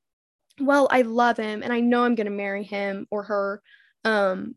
[0.59, 3.61] well, I love him and I know I'm going to marry him or her.
[4.03, 4.55] Um,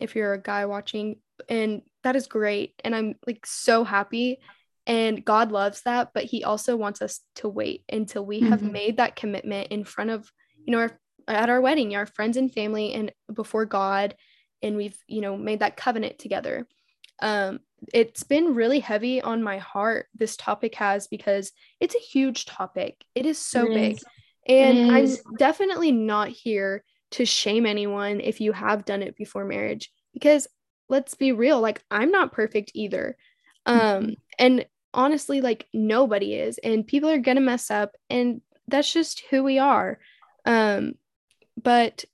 [0.00, 2.74] if you're a guy watching, and that is great.
[2.84, 4.38] And I'm like so happy.
[4.86, 6.12] And God loves that.
[6.14, 8.72] But He also wants us to wait until we have Mhm.
[8.72, 10.32] made that commitment in front of,
[10.64, 14.14] you know, our, at our wedding, our friends and family, and before God.
[14.62, 16.66] And we've, you know, made that covenant together.
[17.20, 17.60] Um,
[17.94, 23.04] it's been really heavy on my heart, this topic has, because it's a huge topic.
[23.14, 23.92] It is so It big.
[23.92, 24.04] is.
[24.48, 29.90] And I'm definitely not here to shame anyone if you have done it before marriage
[30.12, 30.46] because
[30.88, 33.16] let's be real like I'm not perfect either.
[33.66, 34.16] Um Mhm.
[34.38, 39.22] and honestly like nobody is and people are going to mess up and that's just
[39.30, 39.98] who we are.
[40.44, 40.94] Um
[41.62, 42.04] but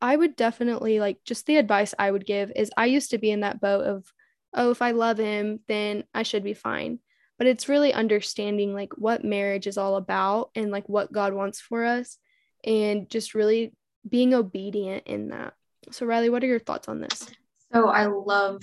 [0.00, 3.30] I would definitely like just the advice I would give is I used to be
[3.30, 4.12] in that boat of
[4.54, 6.98] oh if I love him then I should be fine
[7.38, 11.60] but it's really understanding like what marriage is all about and like what God wants
[11.60, 12.18] for us
[12.64, 13.72] and just really
[14.08, 15.54] being obedient in that.
[15.90, 17.28] So Riley, what are your thoughts on this?
[17.72, 18.62] So I love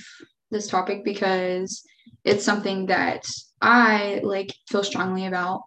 [0.50, 1.84] this topic because
[2.24, 3.26] it's something that
[3.62, 5.64] I like feel strongly about.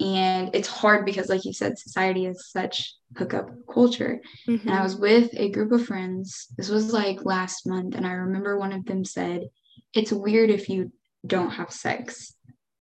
[0.00, 4.20] And it's hard because, like you said, society is such hookup culture.
[4.46, 6.48] And I was with a group of friends.
[6.56, 7.94] This was like last month.
[7.94, 9.48] And I remember one of them said,
[9.94, 10.92] It's weird if you
[11.26, 12.34] don't have sex.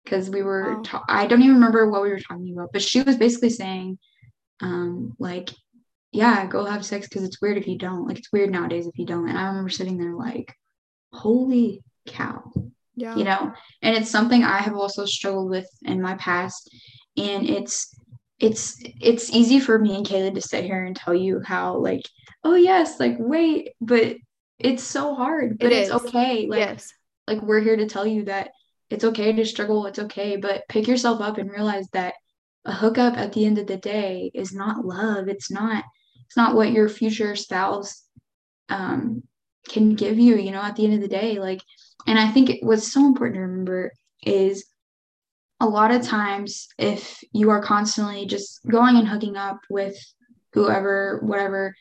[0.04, 3.02] Because we were, ta- I don't even remember what we were talking about, but she
[3.02, 3.98] was basically saying,
[4.62, 5.50] um, like,
[6.12, 8.08] yeah, go have sex because it's weird if you don't.
[8.08, 9.28] Like, it's weird nowadays if you don't.
[9.28, 10.54] And I remember sitting there like,
[11.16, 12.52] holy cow
[12.96, 13.16] yeah.
[13.16, 13.52] you know
[13.82, 16.70] and it's something i have also struggled with in my past
[17.18, 17.96] and it's
[18.40, 22.02] it's it's easy for me and Kayla to sit here and tell you how like
[22.44, 24.18] oh yes like wait but
[24.60, 26.94] it's so hard but It it's okay like yes.
[27.28, 28.52] like we're here to tell you that
[28.90, 32.14] it's okay to struggle, it's okay, but pick yourself up and realize that
[32.66, 35.28] a hookup at the end of the day is not love.
[35.28, 35.84] It's not
[36.26, 38.04] it's not what your future spouse
[38.70, 39.24] um
[39.68, 41.40] can give you, you know, at the end of the day.
[41.40, 41.62] Like
[42.08, 43.92] and I think what's so important to remember
[44.24, 44.66] is
[45.60, 49.98] a lot of times if you are constantly just going and hooking up with
[50.54, 51.76] whoever, whatever,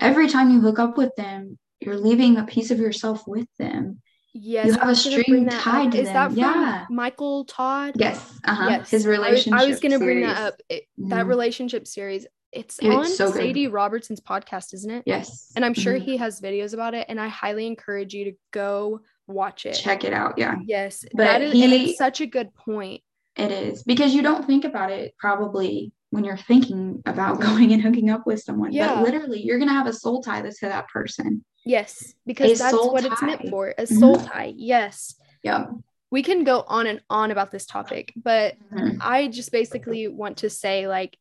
[0.00, 4.00] every time you hook up with them, you're leaving a piece of yourself with them.
[4.32, 6.14] Yes, you have a string tied to Is them.
[6.14, 6.84] that from yeah.
[6.90, 7.94] Michael Todd?
[7.96, 8.38] Yes.
[8.44, 8.66] Uh-huh.
[8.68, 8.90] Yes.
[8.90, 9.60] His I was- relationship.
[9.60, 10.54] I was, gonna bring that up.
[10.68, 11.28] It, That Mhm.
[11.28, 12.26] relationship series.
[12.52, 13.40] It's, It's on so good.
[13.42, 15.02] Sadie Robertson's podcast, isn't it?
[15.06, 15.52] Yes.
[15.56, 16.02] And I'm sure Mhm.
[16.02, 17.06] he has videos about it.
[17.08, 19.72] And I highly encourage you to go watch it.
[19.74, 20.34] check it out.
[20.38, 20.56] Yeah.
[20.64, 23.02] Yes, But that is, he- it's such a good point.
[23.36, 27.82] It is because you don't think about it probably when you're thinking about going and
[27.82, 28.72] hooking up with someone.
[28.72, 28.94] Yeah.
[28.94, 31.44] But literally, you're gonna have a soul tie to that person.
[31.64, 33.74] Yes, because A that's what it's meant for.
[33.76, 33.98] A Mhm.
[33.98, 34.54] soul tie.
[34.56, 35.16] Yes.
[35.42, 35.66] Yeah.
[36.10, 38.98] We can go on and on about this topic, but Mhm.
[39.00, 41.18] I just basically want to say like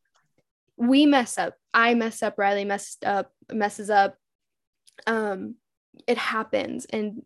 [0.78, 1.56] we mess up.
[1.74, 4.18] I mess up, Riley messed up, messes up.
[5.08, 5.56] Um
[6.08, 7.26] it happens and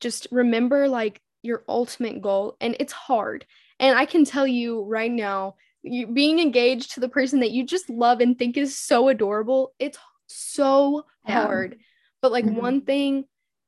[0.00, 3.44] just remember like your ultimate goal and it's hard.
[3.78, 7.64] And I can tell you right now, you being engaged to the person that you
[7.64, 11.44] just love and think is so adorable, it's so Yeah.
[11.44, 11.76] hard.
[12.20, 12.54] But like Mhm.
[12.54, 13.24] one thing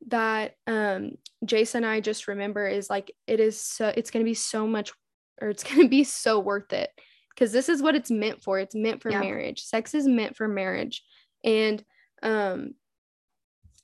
[0.08, 1.12] that um
[1.44, 4.92] Jason and I just remember is like it is so it's gonna be so much
[5.40, 6.90] or it's gonna be so worth it
[7.30, 8.58] because this is what it's meant for.
[8.60, 9.20] It's meant for Yeah.
[9.20, 9.62] marriage.
[9.62, 11.02] Sex is meant for marriage.
[11.42, 11.82] And
[12.22, 12.74] um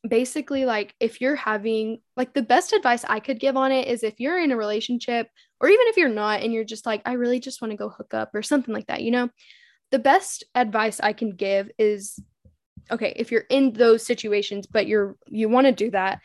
[0.09, 4.03] basically like if you're having like the best advice I could give on it is
[4.03, 5.29] if you're in a relationship
[5.61, 7.91] or even if you're not and you're just like I really just want to go
[7.91, 9.29] hook up or something like that, you know,
[9.91, 12.19] the best advice I can give is
[12.91, 16.21] okay, if you're in those situations but you're you want to do that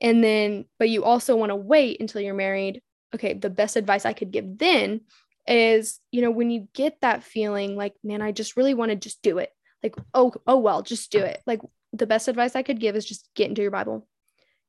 [0.00, 2.80] and then but you also want to wait until you're married,
[3.14, 5.00] okay, the best advice I could give then
[5.48, 8.96] is, you know, when you get that feeling like man, I just really want to
[8.96, 9.50] just do it.
[9.82, 11.42] Like oh oh well, just do it.
[11.44, 11.60] Like
[11.92, 14.06] the best advice I could give is just get into your Bible.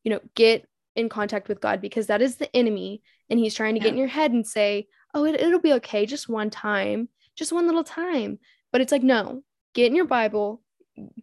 [0.03, 3.75] You know, get in contact with God because that is the enemy and he's trying
[3.75, 7.09] to get in your head and say, "Oh, it, it'll be okay just one time,
[7.35, 8.39] just one little time."
[8.71, 9.43] But it's like, "No.
[9.73, 10.61] Get in your Bible.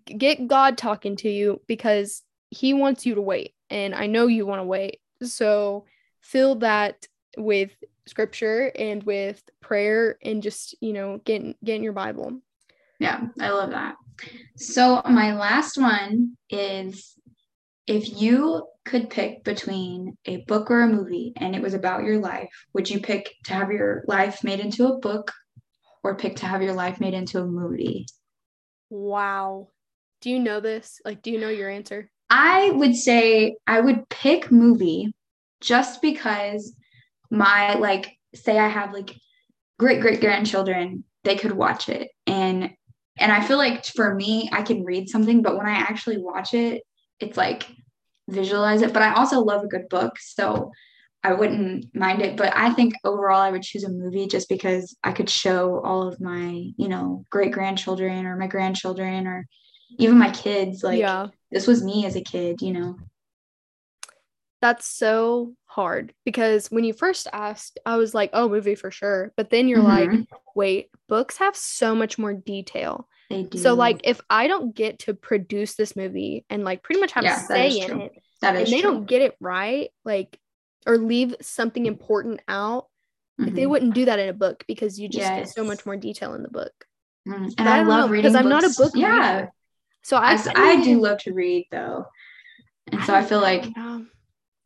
[0.04, 4.46] Get God talking to you because he wants you to wait and I know you
[4.46, 5.86] want to wait." So,
[6.20, 7.70] fill that with
[8.06, 12.40] scripture and with prayer and just, you know, get in- get in your Bible.
[12.98, 13.96] Yeah, I love that.
[14.56, 17.14] So my last one is
[17.86, 22.18] if you could pick between a book or a movie and it was about your
[22.18, 25.32] life, would you pick to have your life made into a book
[26.02, 28.06] or pick to have your life made into a movie?
[28.90, 29.68] Wow.
[30.20, 31.00] Do you know this?
[31.04, 32.10] Like do you know your answer?
[32.30, 35.14] I would say I would pick movie
[35.60, 36.74] just because
[37.30, 39.14] my like say I have like
[39.78, 42.70] great great grandchildren, they could watch it and
[43.18, 46.54] and I feel like for me I can read something but when I actually watch
[46.54, 46.82] it
[47.20, 47.66] it's like
[48.28, 50.72] visualize it but I also love a good book so
[51.22, 54.96] I wouldn't mind it but I think overall I would choose a movie just because
[55.02, 59.46] I could show all of my you know great grandchildren or my grandchildren or
[59.98, 61.28] even my kids like yeah.
[61.50, 62.96] this was me as a kid, you know.
[64.60, 69.32] That's so hard because when you first asked, I was like, oh, movie for sure.
[69.36, 70.26] But then you're like, Mhm.
[70.54, 73.08] wait, books have so much more detail.
[73.28, 73.58] they do.
[73.58, 77.24] So, like, if I don't get to produce this movie and like pretty much have
[77.24, 78.00] Yeah, a say in true.
[78.02, 78.90] it, that and they true.
[78.92, 80.38] don't get it right, like,
[80.86, 82.86] or leave something important out,
[83.38, 83.70] like, they Mhm.
[83.70, 86.42] wouldn't do that in a book because you just get so much more detail in
[86.42, 86.72] the book.
[87.26, 87.52] Mhm.
[87.58, 89.52] And I, don't love know, reading because I'm not a book Yeah, reader.
[90.02, 92.04] So I, I, I do love to read though,
[92.92, 94.06] and so I don't feel like know.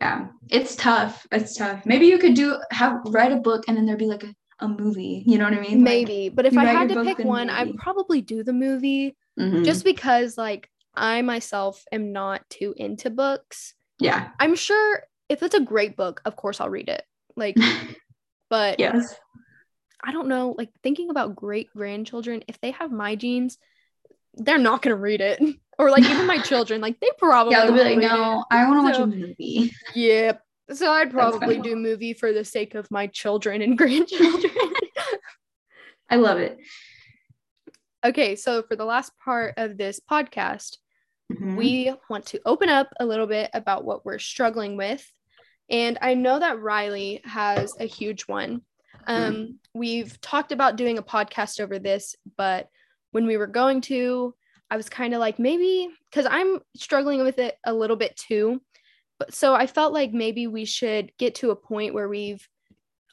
[0.01, 1.27] Yeah, it's tough.
[1.33, 1.85] It's tough.
[1.85, 4.69] Maybe you could do have write a book and then there'd be like a, a
[4.69, 5.23] movie.
[5.27, 5.79] You know what I mean?
[5.85, 9.17] Like, maybe, but if I had to pick one, I'd probably do the movie.
[9.39, 9.65] mhm.
[9.65, 13.75] just because like I myself am not too into books.
[13.99, 17.03] yeah, I'm sure if it's a great book, of course I'll read it.
[17.37, 17.57] Like,
[18.51, 19.15] but yes,
[20.03, 23.59] I don't know, like thinking about great grandchildren, if they have my genes,
[24.39, 25.41] they're not gonna read it.
[25.80, 27.66] Or like even my children, like they probably yeah.
[27.66, 29.34] They'll be like, no, I want to So- watch a movie.
[29.39, 29.72] it.
[29.95, 30.43] Yep.
[30.72, 34.51] So I'd probably do movie for the sake of my children and grandchildren.
[36.11, 36.59] I love it.
[38.05, 40.78] okay, so for the last part of this podcast,
[41.32, 41.57] Mhm.
[41.57, 45.09] we want to open up a little bit about what we're struggling with.
[45.70, 48.62] And I know that Riley has a huge one.
[49.07, 52.68] Um, we've talked about doing a podcast over this, but
[53.13, 54.35] when we were going to,
[54.71, 58.61] I was kind of like, maybe because I'm struggling with it a little bit too.
[59.19, 62.47] but so I felt like maybe we should get to a point where we've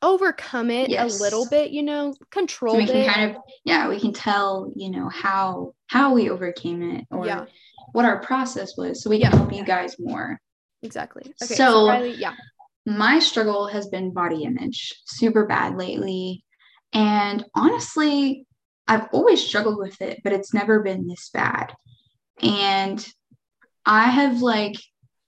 [0.04, 1.20] overcome it Yes.
[1.20, 3.08] a little bit, you know, So controlled we can it.
[3.12, 7.46] kind of yeah, we can tell, you know, how how we overcame it or Yeah.
[7.94, 9.38] what our process was so we can Yeah.
[9.38, 10.40] help you guys more.
[10.84, 11.24] exactly.
[11.42, 11.56] Okay.
[11.56, 12.36] So- Riley, yeah.
[12.86, 16.44] my struggle has been body image super bad lately
[16.94, 18.46] and honestly
[18.88, 21.74] i've always struggled with it but it's never been this bad.
[22.42, 23.06] And
[23.86, 24.76] i have like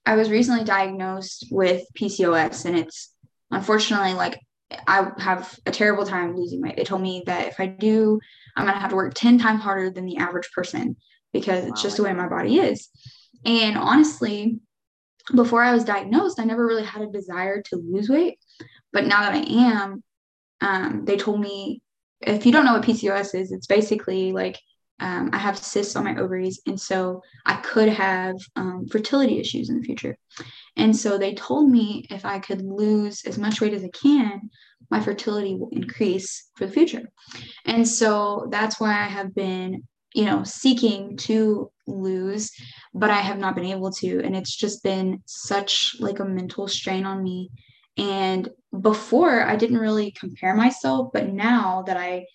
[0.04, 3.14] i was recently diagnosed with pcos and it's
[3.50, 4.40] unfortunately like
[4.86, 6.76] i have a terrible time losing weight.
[6.76, 8.20] They told me that if i do
[8.56, 10.96] i'm going to have to work 10 times harder than the average person
[11.32, 12.88] because it's just the way my body is.
[13.44, 14.58] And honestly
[15.34, 18.38] before I was diagnosed, I never really had a desire to lose weight.
[18.92, 20.02] But now that I am,
[20.60, 21.82] um, they told me
[22.20, 24.58] if you don't know what PCOS is, it's basically like
[25.00, 26.60] um, I have cysts on my ovaries.
[26.66, 30.16] And so I could have um, fertility issues in the future.
[30.76, 34.50] And so they told me if I could lose as much weight as I can,
[34.90, 37.08] my fertility will increase for the future.
[37.64, 42.50] And so that's why I have been, you know, seeking to lose
[42.94, 44.20] but I have not been able to.
[44.22, 47.50] And it's just been such like a mental strain on me.
[47.96, 48.48] And
[48.80, 52.26] before I didn't really compare myself, but now that I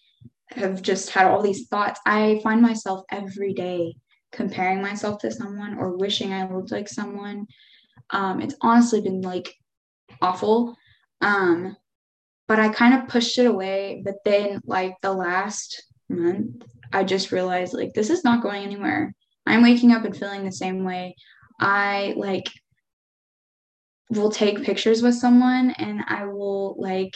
[0.52, 3.96] have just had all these thoughts, I find myself every day
[4.32, 7.48] comparing myself to someone or wishing I looked like someone.
[8.10, 9.54] Um, it's honestly been like
[10.22, 10.76] awful.
[11.22, 11.76] Um,
[12.48, 14.02] but I kind of pushed it away.
[14.04, 19.16] But then, like the last month, I just realized like this is not going anywhere.
[19.46, 21.16] I'm waking up and feeling the same way.
[21.60, 22.46] I like
[24.10, 27.14] will take pictures with someone and I will like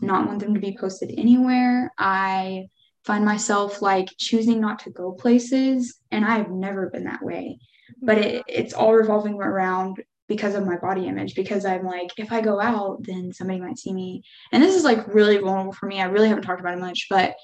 [0.00, 1.92] not want them to be posted anywhere.
[1.98, 2.66] I
[3.04, 7.58] find myself like choosing not to go places and I've never been that way.
[8.02, 12.30] But it, it's all revolving around because of my body image because I'm like if
[12.30, 14.22] I go out then somebody might see me.
[14.52, 16.00] And this is like really vulnerable for me.
[16.00, 17.34] I really haven't talked about it much, but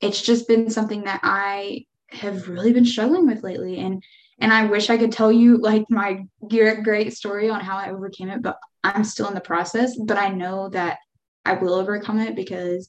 [0.00, 4.02] it's just been something that I have really been struggling with lately and
[4.40, 7.90] and I wish I could tell you like my great great story on how I
[7.90, 10.98] overcame it but I'm still in the process but I know that
[11.44, 12.88] I will overcome it because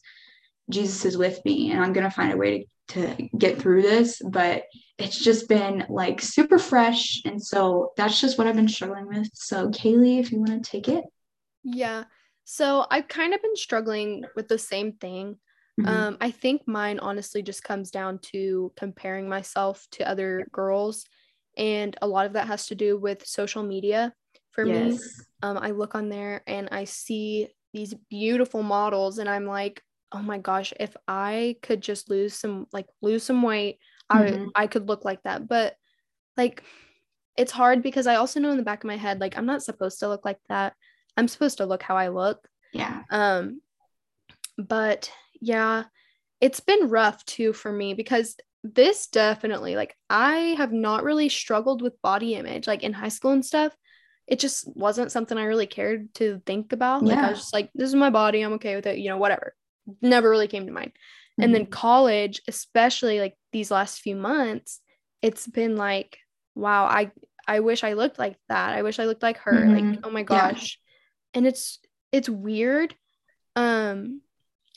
[0.70, 3.82] Jesus is with me and I'm going to find a way to, to get through
[3.82, 4.64] this but
[4.98, 9.30] it's just been like super fresh and so that's just what I've been struggling with
[9.34, 11.04] so Kaylee if you want to take it
[11.64, 12.06] Yeah.
[12.46, 15.38] So I've kind of been struggling with the same thing.
[15.80, 15.88] Mhm.
[15.88, 21.06] Um, I think mine honestly just comes down to comparing myself to other girls.
[21.60, 24.16] And a lot of that has to do with social media
[24.52, 24.98] for me.
[25.44, 30.22] Um, I look on there and I see these beautiful models, and I'm like, oh
[30.24, 33.80] my gosh, if I could just lose some, like, lose some weight,
[34.10, 34.52] I Mhm.
[34.56, 35.48] I could look like that.
[35.48, 35.76] But
[36.38, 36.64] like,
[37.38, 39.64] it's hard because I also know in the back of my head, like, I'm not
[39.64, 40.74] supposed to look like that.
[41.18, 42.48] I'm supposed to look how I look.
[42.74, 43.62] yeah Um,
[44.58, 45.86] but yeah,
[46.42, 51.82] it's been rough too for me because this definitely, like, I have not really struggled
[51.82, 53.76] with body image, like in high school and stuff.
[54.28, 57.08] It just wasn't something I really cared to think about.
[57.08, 58.42] Like, I was just like, this is my body.
[58.42, 59.56] I'm okay with it, you know, whatever.
[60.02, 60.92] Never really came to mind.
[61.40, 61.72] And then Mhm.
[61.72, 64.82] college, especially like these last few months,
[65.22, 66.18] it's been like,
[66.56, 67.12] wow, I
[67.48, 68.76] I wish I looked like that.
[68.76, 69.70] I wish I looked like her.
[69.70, 69.94] Mhm.
[69.94, 70.52] Like, oh my Yeah.
[70.52, 70.80] gosh.
[71.34, 71.80] And it's
[72.12, 72.96] it's weird.
[73.56, 74.22] Um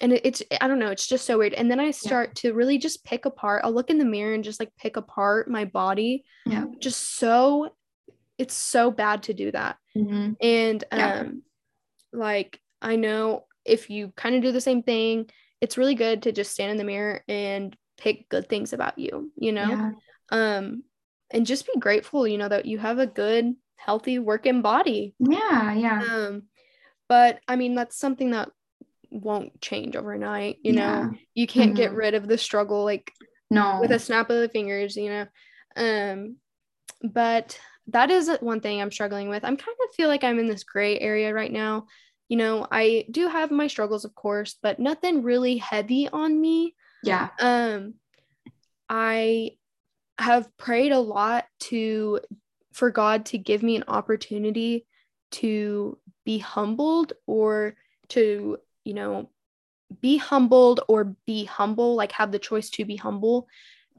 [0.03, 1.55] and it, it's I don't know, it's just so weird.
[1.55, 3.63] And then I start to really just pick apart.
[3.65, 6.25] I'll look in the mirror and just like pick apart my body.
[6.47, 7.75] yeah Just so
[8.39, 9.77] it's so bad to do that.
[9.97, 10.37] Mhm.
[10.41, 11.21] And Yeah.
[11.21, 11.43] um
[12.13, 15.31] like I know if you kind of do the same thing,
[15.61, 19.31] it's really good to just stand in the mirror and pick good things about you,
[19.37, 19.69] you know?
[19.69, 19.91] yeah
[20.31, 20.83] Um
[21.31, 25.15] and just be grateful, you know, that you have a good, healthy working body.
[25.21, 26.43] yeah yeah Um
[27.09, 28.51] but I mean that's something that
[29.13, 31.05] won't change overnight, you Yeah.
[31.05, 31.17] know.
[31.35, 31.97] You can't get Mhm.
[31.97, 33.13] rid of the struggle like
[33.51, 35.27] no with a snap of the fingers, you know.
[35.77, 36.37] Um,
[37.03, 37.59] but
[37.89, 39.45] that is one thing I'm struggling with.
[39.45, 41.87] I'm kind of feel like I'm in this gray area right now.
[42.29, 46.75] You know, I do have my struggles, of course, but nothing really heavy on me.
[47.03, 47.95] yeah Um,
[48.89, 49.53] I
[50.19, 52.21] have prayed a lot to
[52.73, 54.87] for God to give me an opportunity
[55.33, 57.75] to be humbled or
[58.09, 59.31] to, you know,
[60.01, 63.49] be humbled or be humble, like have the choice to be humble.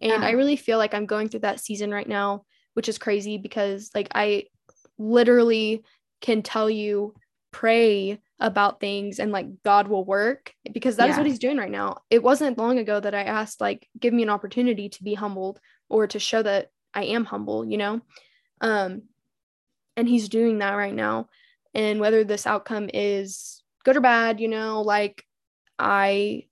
[0.01, 3.37] And I really feel like I'm going through that season right now, which is crazy
[3.37, 4.45] because like I
[4.97, 5.83] literally
[6.21, 7.13] can tell you
[7.51, 11.19] pray about things and like God will work because that is Yeah.
[11.19, 12.01] what he's doing right now.
[12.09, 15.59] It wasn't long ago that I asked like give me an opportunity to be humbled
[15.89, 18.01] or to show that I am humble, you know?
[18.59, 19.03] Um
[19.95, 21.29] and he's doing that right now.
[21.73, 25.23] And whether this outcome is good or bad, you know, like
[25.77, 26.45] I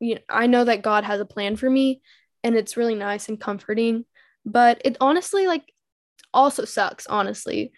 [0.00, 2.00] you know, I know that God has a plan for me
[2.42, 4.04] and it's really nice and comforting,
[4.44, 5.72] but it honestly like
[6.32, 7.72] also sucks, honestly,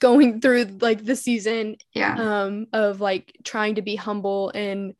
[0.00, 2.16] going through like the season Yeah.
[2.44, 4.94] um of like trying to be humble and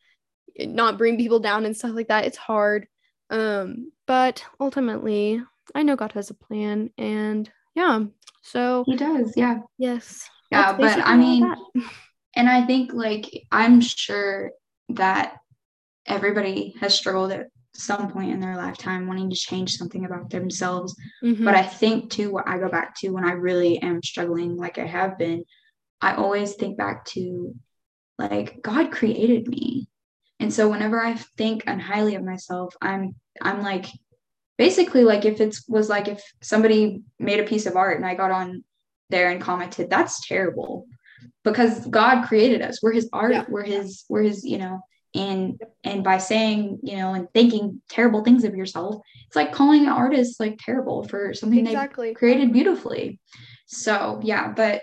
[0.59, 2.27] not bring people down and stuff like that.
[2.27, 2.89] It's hard.
[3.31, 5.41] Um, but ultimately,
[5.75, 8.05] I know God has a plan and yeah.
[8.43, 9.35] So he does.
[9.37, 9.61] Yeah.
[9.79, 10.29] yes.
[10.51, 11.53] Yeah, but I mean.
[12.35, 14.53] And I think like I'm sure
[14.91, 15.37] that
[16.07, 20.97] everybody has struggled at some point in their lifetime wanting to change something about themselves.
[21.23, 21.45] Mhm.
[21.45, 24.79] But I think too what I go back to when I really am struggling like
[24.79, 25.45] I have been,
[26.01, 27.55] I always think back to
[28.19, 29.89] like God created me.
[30.41, 33.87] And so whenever I think unhighly of myself, I'm I'm like
[34.57, 38.15] basically like if it was like if somebody made a piece of art and I
[38.15, 38.65] got on
[39.11, 40.87] there and commented, that's terrible.
[41.45, 42.83] Because God created us.
[42.83, 43.45] We're his art, Yeah.
[43.49, 44.81] we're his, we're his, you know,
[45.15, 49.83] and and by saying, you know, and thinking terrible things of yourself, it's like calling
[49.83, 53.19] an artist like terrible for something they created beautifully.
[53.67, 54.83] So yeah, but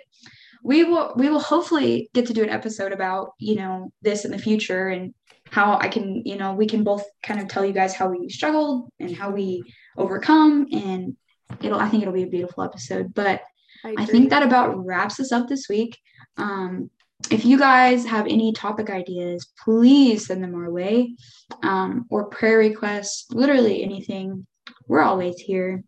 [0.64, 4.32] we will we will hopefully get to do an episode about you know this in
[4.32, 5.14] the future and
[5.52, 8.30] how I can you know we can both kind of tell you guys how we
[8.30, 9.64] struggled and how we
[9.96, 11.16] overcome and
[11.62, 13.14] it'll I think it'll be a beautiful episode.
[13.14, 13.42] But
[13.86, 14.06] I agree.
[14.06, 15.98] think that about wraps us up this week.
[16.38, 16.90] Um,
[17.32, 21.16] if you guys have any topic ideas, please send them our way
[21.64, 24.46] um, or prayer requests, literally anything.
[24.88, 25.84] We're always here.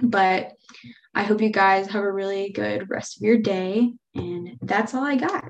[0.00, 0.52] But
[1.14, 3.92] I hope you guys have a really good rest of your day.
[4.14, 5.44] And that's all I got.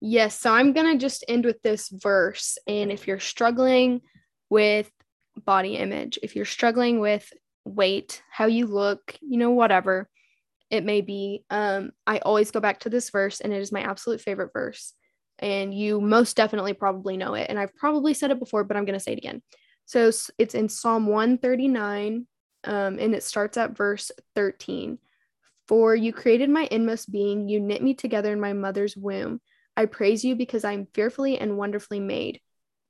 [0.00, 2.58] Yes, so I'm going to just end with this verse.
[2.66, 4.02] And if you're struggling
[4.50, 4.90] with
[5.44, 7.30] body image, if you're struggling with
[7.64, 10.08] weight, how you look, you know, whatever
[10.74, 13.80] it may be, um, I always go back to this verse, and it is my
[13.80, 14.92] absolute favorite verse.
[15.38, 17.48] And you most definitely probably know it.
[17.48, 19.40] And I've probably said it before, but I'm going to say it again.
[19.86, 22.26] So it's in Psalm 139,
[22.64, 24.98] um, and it starts at verse 13.
[25.68, 29.40] For you created my inmost being, you knit me together in my mother's womb.
[29.76, 32.40] I praise you because I am fearfully and wonderfully made.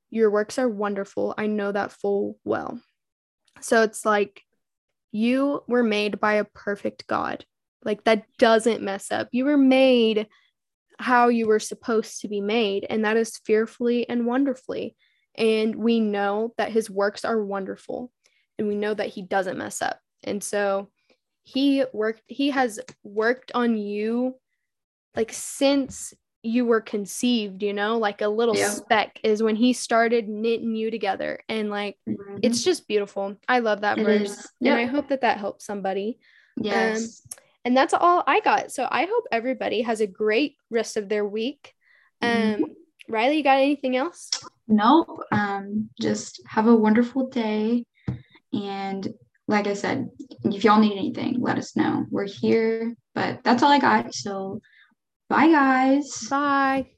[0.09, 1.35] Your works are wonderful.
[1.37, 2.81] I know that full well.
[3.61, 4.43] So it's like
[5.13, 7.45] you were made by a perfect God.
[7.85, 9.29] Like that doesn't mess up.
[9.33, 10.29] You were made
[10.99, 14.97] how you were supposed to be made, and that is fearfully and wonderfully.
[15.37, 18.13] And we know that his works are wonderful,
[18.59, 19.99] and we know that he doesn't mess up.
[20.23, 20.91] And so
[21.43, 24.37] he worked, he has worked on you
[25.17, 28.71] like since you were conceived, you know, like a little Yeah.
[28.71, 31.41] speck is when he started knitting you together.
[31.49, 32.39] And like, mm-hmm.
[32.43, 33.37] it's just beautiful.
[33.49, 34.31] I love that It verse.
[34.31, 34.51] is.
[34.61, 36.19] And I hope that that helps somebody.
[36.59, 37.27] Um, yes.
[37.65, 38.71] And that's all I got.
[38.73, 41.75] So I hope everybody has a great rest of their week.
[42.21, 42.75] Um, Mhm.
[43.09, 44.31] Riley, you got anything else?
[44.69, 45.21] Nope.
[45.33, 47.85] Um, just have a wonderful day.
[48.53, 49.07] And
[49.47, 50.09] like I said,
[50.45, 52.07] if y'all need anything, let us know.
[52.11, 52.97] We're here.
[53.15, 54.15] But that's all I got.
[54.15, 54.61] So
[55.29, 56.27] bye guys.
[56.31, 56.94] Bye.